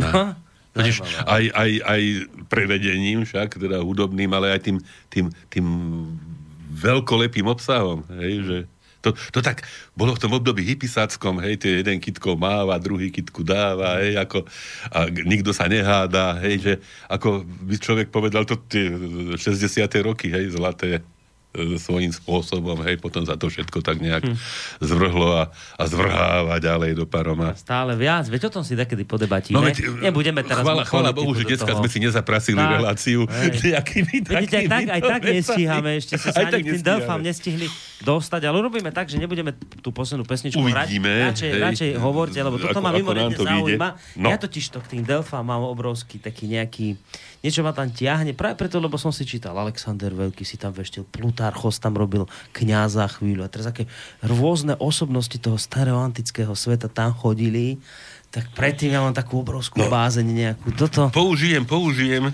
[0.00, 0.32] No,
[0.72, 2.02] Totiž aj, aj, aj
[2.48, 4.76] prevedením však, teda hudobným, ale aj tým,
[5.12, 5.66] tým, tým
[6.72, 8.58] veľkolepým obsahom, hej, že
[9.04, 13.44] to, to tak bolo v tom období hypisáckom, hej, tie jeden kitko máva, druhý kitku
[13.44, 14.48] dáva, hej, ako,
[14.88, 16.72] a nikto sa neháda, hej, že
[17.12, 18.88] ako by človek povedal to tie
[19.36, 19.84] 60.
[20.00, 21.04] roky, hej, zlaté
[21.76, 24.36] svojím spôsobom, hej, potom za to všetko tak nejak hm.
[24.80, 27.52] zvrhlo a, a zvrháva ďalej do paroma.
[27.52, 29.56] Stále viac, veď o tom si takedy podebatíme.
[29.56, 30.64] No, veď, Nebudeme teraz...
[30.64, 31.80] Chvála politiku Bohu, že dneska toho.
[31.84, 33.52] sme si nezaprasili Tak, reláciu hej.
[33.76, 36.80] nejakými Vidíte, aj tak, aj tak nestíhame, ešte sa Aj ani tým.
[36.82, 37.66] Delfám nestihli
[38.02, 41.28] dostať, ale urobíme tak, že nebudeme tú poslednú pesničku Uvidíme, hrať.
[41.32, 41.62] Radšej, hej.
[41.62, 43.88] radšej hovorte, lebo toto Ako- ma mimoriadne to zaujíma.
[44.18, 44.28] No.
[44.28, 46.98] Ja totiž to k tým Delfám mám obrovský taký nejaký...
[47.42, 51.02] Niečo ma tam tiahne, práve preto, lebo som si čítal, Alexander Veľký si tam veštil,
[51.02, 53.90] Plutarchos tam robil kňaza chvíľu a teraz aké
[54.22, 57.82] rôzne osobnosti toho starého antického sveta tam chodili,
[58.30, 59.90] tak predtým ja mám takú obrovskú No.
[59.90, 60.70] bázeň nejakú.
[60.78, 61.10] Toto...
[61.10, 62.30] Použijem, použijem,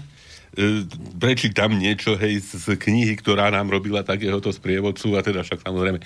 [1.20, 5.98] prečítam niečo, hej, z, z knihy, ktorá nám robila takéhoto sprievodcu a teda však samozrejme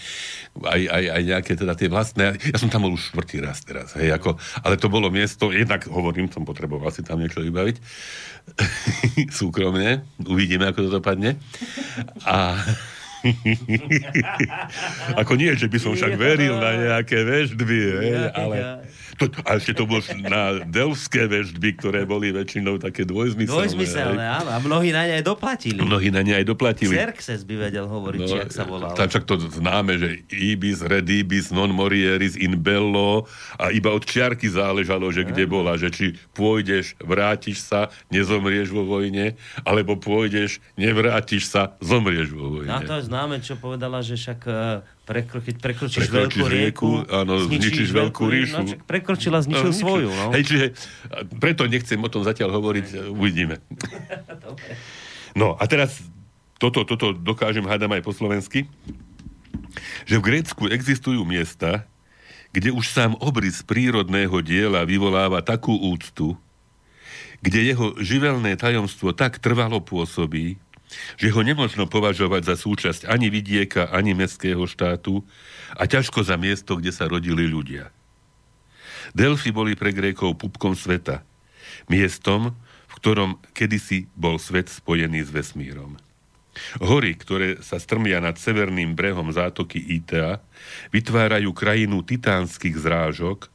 [0.67, 3.95] aj, aj, aj nejaké teda tie vlastné, ja som tam bol už štvrtý raz teraz,
[3.97, 4.37] hej, ako,
[4.67, 7.77] ale to bolo miesto, jednak hovorím, som potreboval si tam niečo vybaviť,
[9.41, 11.39] súkromne, uvidíme, ako to dopadne.
[12.27, 12.59] A
[15.21, 18.57] ako nie, že by som však veril na nejaké veždby, hej, ale...
[19.21, 23.55] To, a ešte to bolo na delské veždby, ktoré boli väčšinou také dvojzmyselné.
[23.55, 24.51] Dvojzmyselné, áno.
[24.51, 25.79] A mnohí na ne aj doplatili.
[25.79, 26.97] Mnohí na ne aj doplatili.
[26.97, 28.97] Xerxes by vedel hovoriť, no, či jak sa volal.
[28.97, 33.29] tak však to známe, že ibis redibis non morieris in bello
[33.61, 38.89] a iba od čiarky záležalo, že kde bola, že či pôjdeš, vrátiš sa, nezomrieš vo
[38.89, 39.37] vojne,
[39.69, 42.73] alebo pôjdeš, nevrátiš sa, zomrieš vo vojne.
[42.73, 46.89] No to je známe, čo povedala, že však eh, prekro, keď prekročíš, Prekročíš veľkú rieku,
[47.05, 48.63] rieku, áno, zničíš veľkú ríšu.
[48.65, 49.81] No, prekročila, zničil nič.
[49.85, 50.09] svoju.
[50.09, 50.33] No.
[50.33, 50.67] Hej, čiže
[51.37, 53.61] preto nechcem o tom zatiaľ hovoriť, e, uvidíme.
[55.33, 55.97] No a teraz
[56.61, 58.69] toto, toto dokážem hádam aj po slovensky,
[60.05, 61.89] že v Grécku existujú miesta,
[62.53, 66.37] kde už sám obrys prírodného diela vyvoláva takú úctu,
[67.41, 70.61] kde jeho živelné tajomstvo tak trvalo pôsobí,
[71.17, 75.25] že ho nemožno považovať za súčasť ani vidieka, ani mestského štátu
[75.77, 77.91] a ťažko za miesto, kde sa rodili ľudia.
[79.13, 81.27] Delfy boli pre Grékov pupkom sveta,
[81.91, 82.55] miestom,
[82.89, 85.99] v ktorom kedysi bol svet spojený s vesmírom.
[86.85, 90.45] Hory, ktoré sa strmia nad severným brehom zátoky Itea,
[90.93, 93.49] vytvárajú krajinu titánskych zrážok,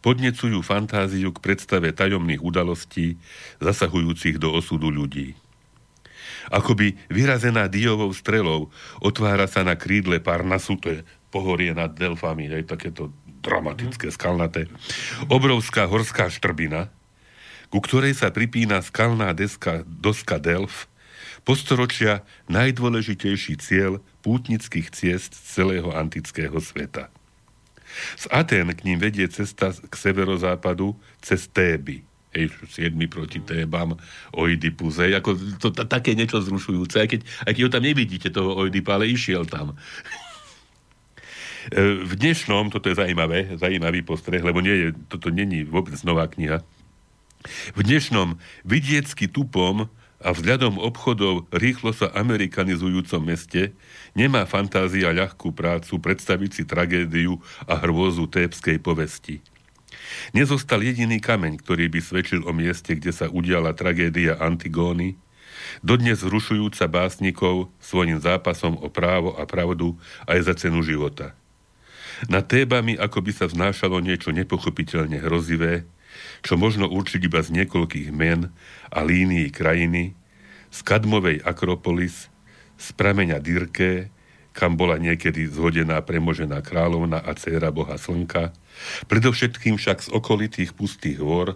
[0.00, 3.20] podnecujú fantáziu k predstave tajomných udalostí,
[3.60, 5.36] zasahujúcich do osudu ľudí.
[6.48, 8.72] Akoby vyrazená diovou strelou
[9.04, 13.12] otvára sa na krídle Parnasu, to je pohorie nad Delfami, aj takéto
[13.44, 14.66] dramatické, skalnaté.
[15.28, 16.88] Obrovská horská štrbina,
[17.68, 20.88] ku ktorej sa pripína skalná deska, doska Delf,
[21.44, 27.12] postoročia najdôležitejší cieľ pútnických ciest celého antického sveta.
[28.16, 32.07] Z Atén k ním vedie cesta k severozápadu cez Téby.
[32.28, 33.96] Hej, siedmi proti Tébam,
[34.36, 38.28] Oidipus, hej, ako to, to, také niečo zrušujúce, aj keď, aj keď ho tam nevidíte,
[38.28, 39.72] toho Oidipa, ale išiel tam.
[41.72, 46.60] E, V dnešnom, toto je zaujímavé, zaujímavý postreh, lebo nie toto není vôbec nová kniha.
[47.72, 53.72] V dnešnom vidiecky tupom a vzhľadom obchodov rýchlo sa amerikanizujúcom meste
[54.18, 57.38] nemá fantázia ľahkú prácu predstaviť si tragédiu
[57.70, 59.38] a hrôzu tébskej povesti.
[60.32, 65.16] Nezostal jediný kameň, ktorý by svedčil o mieste, kde sa udiala tragédia Antigóny,
[65.80, 71.34] dodnes zrušujúca básnikov svojim zápasom o právo a pravdu aj za cenu života.
[72.26, 75.86] Na Tébami ako by sa vznášalo niečo nepochopiteľne hrozivé,
[76.42, 78.50] čo možno určiť iba z niekoľkých men
[78.90, 80.18] a línií krajiny,
[80.68, 82.26] z Kadmovej Akropolis,
[82.74, 84.17] z prameňa Dirké, k
[84.58, 88.50] kam bola niekedy zhodená premožená kráľovna a dcéra boha slnka,
[89.06, 91.54] predovšetkým však z okolitých pustých hôr,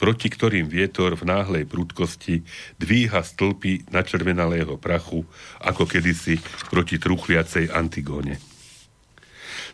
[0.00, 2.48] proti ktorým vietor v náhlej prudkosti
[2.80, 5.28] dvíha stĺpy načervenalého prachu,
[5.60, 6.40] ako kedysi
[6.72, 8.40] proti truchliacej Antigone.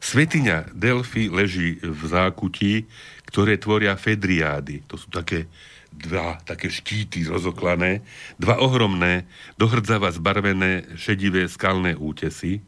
[0.02, 2.90] Svetiňa Delphi leží v zákutí,
[3.30, 4.82] ktoré tvoria fedriády.
[4.90, 5.46] To sú také
[5.94, 8.02] dva také štíty rozoklané,
[8.36, 9.24] dva ohromné,
[9.56, 12.60] dohrdzava zbarvené šedivé skalné útesy,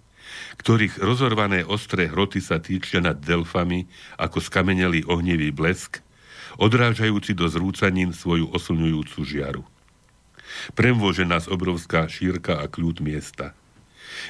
[0.59, 3.87] ktorých rozorvané ostré hroty sa týčia nad delfami
[4.18, 6.03] ako skamenelý ohnivý blesk,
[6.57, 9.62] odrážajúci do zrúcanín svoju oslňujúcu žiaru.
[10.72, 13.53] Premôže nás obrovská šírka a kľud miesta.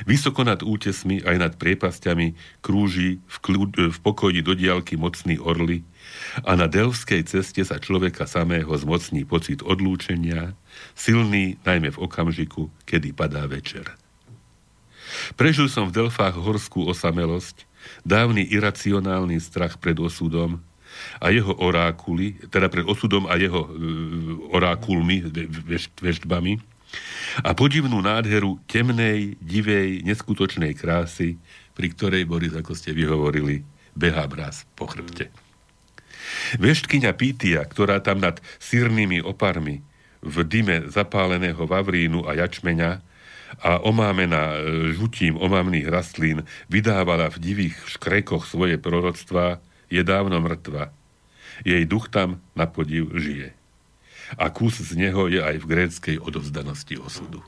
[0.04, 5.86] Vysoko nad útesmi aj nad priepasťami krúži v, kľud, v pokoji do diálky mocný orly
[6.44, 10.54] a na delvskej ceste sa človeka samého zmocní pocit odlúčenia,
[10.94, 13.86] silný najmä v okamžiku, kedy padá večer.
[15.38, 17.64] Prežil som v Delfách horskú osamelosť,
[18.02, 20.58] dávny iracionálny strach pred osudom
[21.22, 23.70] a jeho orákuly, teda pred osudom a jeho e,
[24.50, 25.28] orákulmi,
[25.66, 26.58] veš, veštbami,
[27.44, 31.36] a podivnú nádheru temnej, divej, neskutočnej krásy,
[31.76, 33.60] pri ktorej, Boris, ako ste vyhovorili,
[33.92, 35.28] behá mraz po chrbte.
[36.56, 39.84] Veštkyňa Pítia, ktorá tam nad sírnymi oparmi
[40.24, 42.90] v dime zapáleného vavrínu a jačmeňa
[43.62, 44.60] a omámená e,
[44.96, 50.90] žutím omamných rastlín vydávala v divých škrekoch svoje proroctvá, je dávno mŕtva.
[51.62, 53.54] Jej duch tam na podiv žije
[54.34, 57.40] a kus z neho je aj v gréckej odovzdanosti osudu.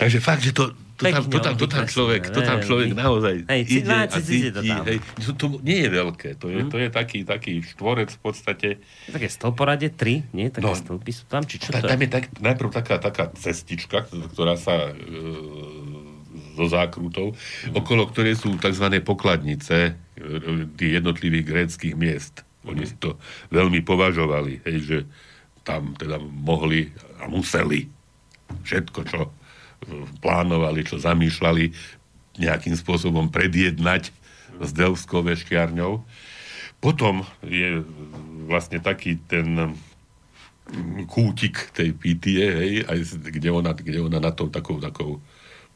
[0.00, 3.44] Takže fakt, že to, to, tam, to, tam, to tam človek, to tam človek naozaj
[3.46, 4.50] Hej, ide a cíti.
[4.50, 8.68] Hej, to, to nie je veľké, to je, to je taký, taký štvorec v podstate.
[9.06, 10.48] Také stĺporade, tri, nie?
[10.48, 10.74] Také No.
[10.74, 12.08] stĺpy sú tam, či čo to tam je?
[12.08, 14.92] tak, najprv taká, taká cestička, ktorá sa e,
[16.56, 17.36] so zákrutov,
[17.72, 18.86] okolo ktorej sú tzv.
[19.04, 20.26] pokladnice e,
[20.76, 22.42] tých jednotlivých gréckých miest.
[22.66, 23.18] Oni si to
[23.50, 24.98] veľmi považovali, hej, že
[25.62, 26.90] tam teda mohli
[27.22, 27.86] a museli
[28.66, 29.30] všetko, čo e,
[30.18, 31.70] plánovali, čo zamýšľali,
[32.38, 34.10] nejakým spôsobom predjednať
[34.62, 36.00] s Delvskou veškiarňou.
[36.82, 37.84] Potom je
[38.48, 39.76] vlastne taký ten
[41.10, 45.20] kútik tej Pítie, hej, aj, kde ona, kde ona na tom takou, takou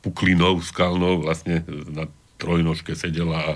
[0.01, 2.07] puklinou skalnou vlastne na
[2.39, 3.53] trojnožke sedela a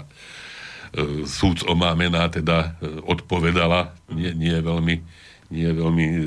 [1.27, 4.97] súc omámená teda e, odpovedala nie, nie veľmi,
[5.55, 6.19] nie veľmi e,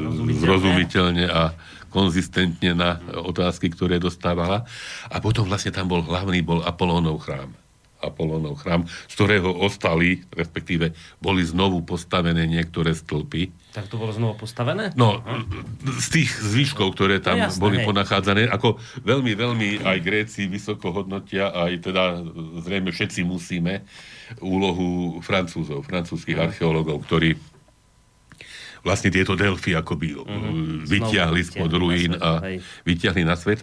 [0.00, 0.40] Zrozumiteľne.
[0.40, 1.52] zrozumiteľne a
[1.88, 4.64] konzistentne na otázky, ktoré dostávala.
[5.08, 7.52] A potom vlastne tam bol hlavný, bol Apolónov chrám.
[7.98, 13.50] Apolónov chrám, z ktorého ostali, respektíve boli znovu postavené niektoré stĺpy.
[13.78, 14.90] Tak to bolo znovu postavené?
[14.98, 15.22] No,
[15.86, 17.86] z tých zvyškov, ktoré tam No jasné, boli hej.
[17.86, 22.26] ponachádzané, ako veľmi, veľmi aj Gréci vysoko hodnotia, aj teda
[22.66, 23.86] zrejme všetci musíme
[24.42, 27.38] úlohu Francúzov, francúzskych archeológov, ktorí
[28.82, 32.58] vlastne tieto Delfy akoby mm vyťahli spod ruín a hej.
[32.82, 33.62] vyťahli na svet.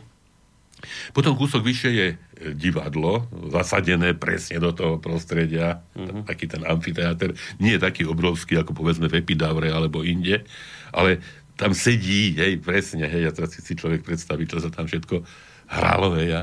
[1.12, 2.16] Potom kúsok vyššie je e,
[2.54, 6.26] divadlo, zasadené presne do toho prostredia, Mhm.
[6.26, 7.32] taký ten amfiteáter.
[7.58, 10.44] Nie je taký obrovský, ako povedzme v Epidavre alebo inde,
[10.92, 11.20] ale
[11.56, 15.24] tam sedí, hej, presne, hej, a teraz si človek predstaví, čo sa tam všetko
[15.72, 16.36] hralo, hej.
[16.36, 16.42] A,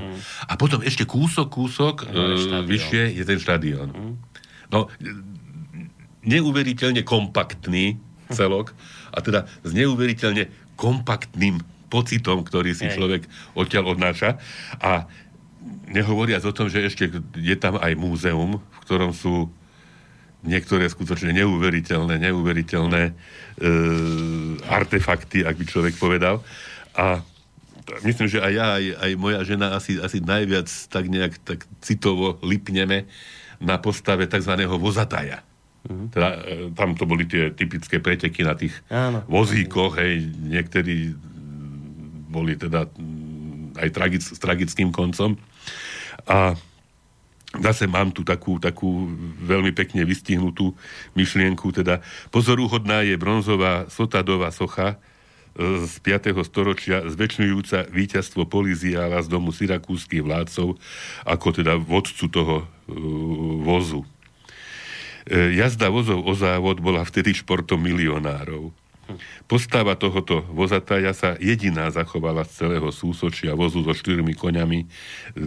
[0.49, 2.09] a potom ešte kúsok, kúsok.
[2.09, 3.93] No, e, vyššie je ten štadión.
[4.73, 5.13] No, e,
[6.23, 7.99] neuveriteľne kompaktný
[8.31, 8.73] celok
[9.13, 11.61] a teda s neuveriteľne kompaktným
[11.93, 12.97] pocitom, ktorý si Hej.
[12.97, 13.23] človek
[13.53, 14.41] odtiaľ odnáša.
[14.81, 15.05] A
[15.93, 19.53] nehovoriac o tom, že ešte je tam aj múzeum, v ktorom sú
[20.43, 23.13] niektoré skutočne neuveriteľné, neuveriteľné e,
[24.67, 26.43] artefakty, ak by človek povedal.
[26.99, 27.23] A
[28.03, 32.43] myslím, že aj ja, aj, aj moja žena asi, asi najviac tak nejak tak citovo
[32.43, 33.07] lipneme
[33.63, 34.67] na postave tzv.
[34.67, 35.47] vozataja.
[35.87, 36.09] Mm-hmm.
[36.11, 39.23] Teda, e, tam to boli tie typické preteky na tých Áno.
[39.31, 41.15] vozíkoch, hej, niektorí
[42.33, 45.37] boli teda mm, aj tragic, s tragickým koncom.
[46.25, 46.57] A
[47.61, 49.13] zase mám tu takú, takú
[49.45, 50.73] veľmi pekne vystihnutú
[51.13, 52.01] myšlienku, teda
[52.33, 56.33] pozoruhodná je bronzová sotadová socha e, z 5.
[56.49, 60.81] storočia zväčšňujúca víťazstvo Poliziála z domu syrakúskych vládcov
[61.29, 62.67] ako teda vodcu toho e,
[63.61, 64.09] vozu.
[65.29, 68.73] E, Jazda vozov o závod bola vtedy športom milionárov.
[69.51, 74.87] Postava tohoto vozataja sa jediná zachovala z celého súsočia vozu so štyrmi koňami,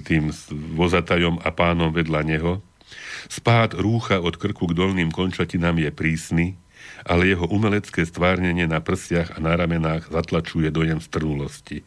[0.03, 0.29] tým
[0.75, 2.61] vozatajom a pánom vedľa neho.
[3.31, 6.47] Spád rúcha od krku k dolným končatinám je prísny,
[7.01, 11.81] ale jeho umelecké stvárnenie na prsiach a na ramenách zatlačuje dojem strnulosti.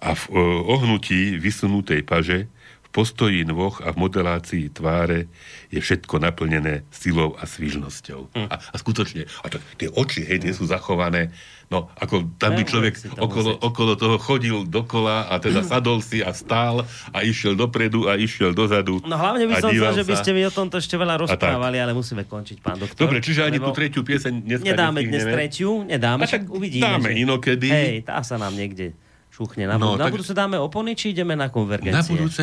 [0.00, 0.40] A v o,
[0.78, 2.48] ohnutí vysunutej paže,
[2.88, 5.28] v postoji nôh a v modelácii tváre
[5.68, 8.32] je všetko naplnené silou a svižnosťou.
[8.32, 8.48] Hm.
[8.48, 11.28] A, a skutočne, a tak tie oči, hej, tie sú zachované,
[11.68, 16.32] no ako tam by človek okolo, okolo toho chodil dokola a teda sadol si a
[16.32, 19.04] stál a išiel dopredu a išiel dozadu.
[19.04, 21.92] No hlavne by som chcel, že by ste mi o tomto ešte veľa rozprávali, ale
[21.92, 23.04] musíme končiť, pán doktor.
[23.04, 26.88] Dobre, čiže ani tú tretiu pieseň dneska Nedáme dnes tretiu, nedáme, A však uvidíme.
[26.88, 27.20] dáme že...
[27.20, 27.68] inokedy.
[27.68, 28.96] Hej, tá sa nám niekde
[29.38, 29.64] šuchne.
[29.64, 32.10] Na, No, na tak- budúce dáme opony, či ideme na Na konvergencie?
[32.10, 32.42] budúce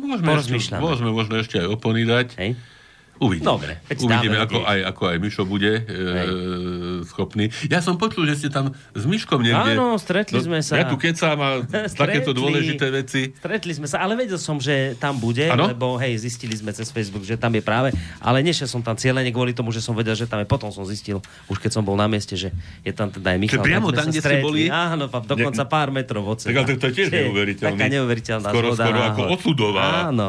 [0.00, 0.80] môžeme, ešte, Porozmýšľame.
[0.80, 2.28] môžeme možno ešte aj opony dať.
[2.34, 2.50] Hej?
[3.18, 3.46] Uvidíme.
[3.46, 5.82] Dobre, Uvidíme, ako aj, ako aj Mišo bude e,
[7.02, 7.50] schopný.
[7.66, 9.74] Ja som počul, že ste tam s Miškom niekde...
[9.74, 10.78] Áno, stretli sme sa.
[10.78, 11.50] Ja tu kecám a
[12.02, 13.34] takéto dôležité veci.
[13.34, 15.70] Stretli sme sa, ale vedel som, že tam bude, Áno?
[15.70, 17.90] lebo hej, zistili sme cez Facebook, že tam je práve,
[18.22, 20.84] ale nešiel som tam cieľene kvôli tomu, že som vedel, že tam je, potom som
[20.84, 21.18] zistil,
[21.50, 22.54] už keď som bol na mieste, že
[22.84, 23.62] je tam teda aj Michal.
[23.62, 24.62] Že priamo tak tam, kde ste boli?
[24.68, 26.60] Áno, dokonca pár metrov od Tak seba.
[26.62, 27.78] ale to je tiež Že neuveriteľný.
[27.78, 30.26] Taká neuveriteľná Skoro- zhoda skoro ako osudová Áno.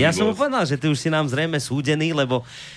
[0.00, 2.23] Ja som mu povedal, že ty už si nám zrejme súdený, lebo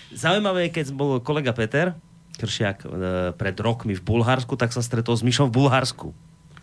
[0.10, 1.96] zaujímavé je, keď bol kolega Peter,
[2.34, 2.88] Kršiak e,
[3.34, 6.14] pred rokmi v Bulharsku, tak sa stretol s Myšom v Bulharsku.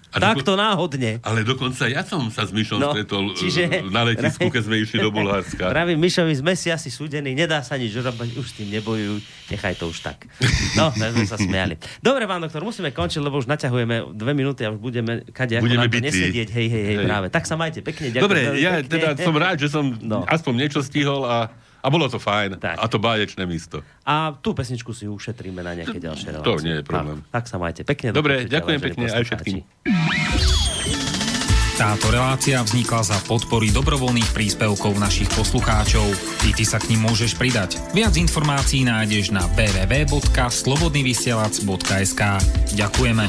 [0.08, 1.18] A Takto náhodne.
[1.20, 3.90] Ale dokonca ja som sa s Mišom No, stretol čiže- čiže...
[3.90, 5.66] na letisku, keď sme išli do Bulharska.
[5.66, 9.18] Pravím Mišovi, sme si asi súdení, nedá sa nič robiť, už s tým nebojujú,
[9.50, 10.30] nechaj to už tak.
[10.78, 11.74] No, tak sme sa smiali.
[11.98, 15.90] Dobre, pán doktor, musíme končiť, lebo už naťahujeme dve minúty a už budeme kade Budeme
[15.90, 16.06] bití.
[16.06, 16.46] nesedieť.
[16.48, 16.98] Hej, hej, hej, Hej.
[17.02, 17.26] práve.
[17.28, 18.22] Tak sa majte pekne, ďakujem.
[18.22, 18.86] Dobre, ja pekne.
[18.86, 20.22] teda som rád, že som No.
[20.22, 21.50] aspoň niečo stihol a,
[21.84, 22.56] a bolo to fajn.
[22.56, 22.80] Tak.
[22.80, 23.84] A to báječné místo.
[24.08, 26.48] A tú pesničku si ušetríme na nejaké ďalšie relácie.
[26.48, 27.20] To nie je problém.
[27.28, 28.16] Tak, tak sa majte pekne.
[28.16, 29.60] do Dobre, ďakujem pekne aj všetkým.
[31.74, 36.06] Táto relácia vznikla za podpory dobrovoľných príspevkov našich poslucháčov.
[36.46, 37.82] I ty sa k ním môžeš pridať.
[37.90, 42.22] Viac informácií nájdeš na www.slobodnyvysielac.sk
[42.78, 43.26] Ďakujeme.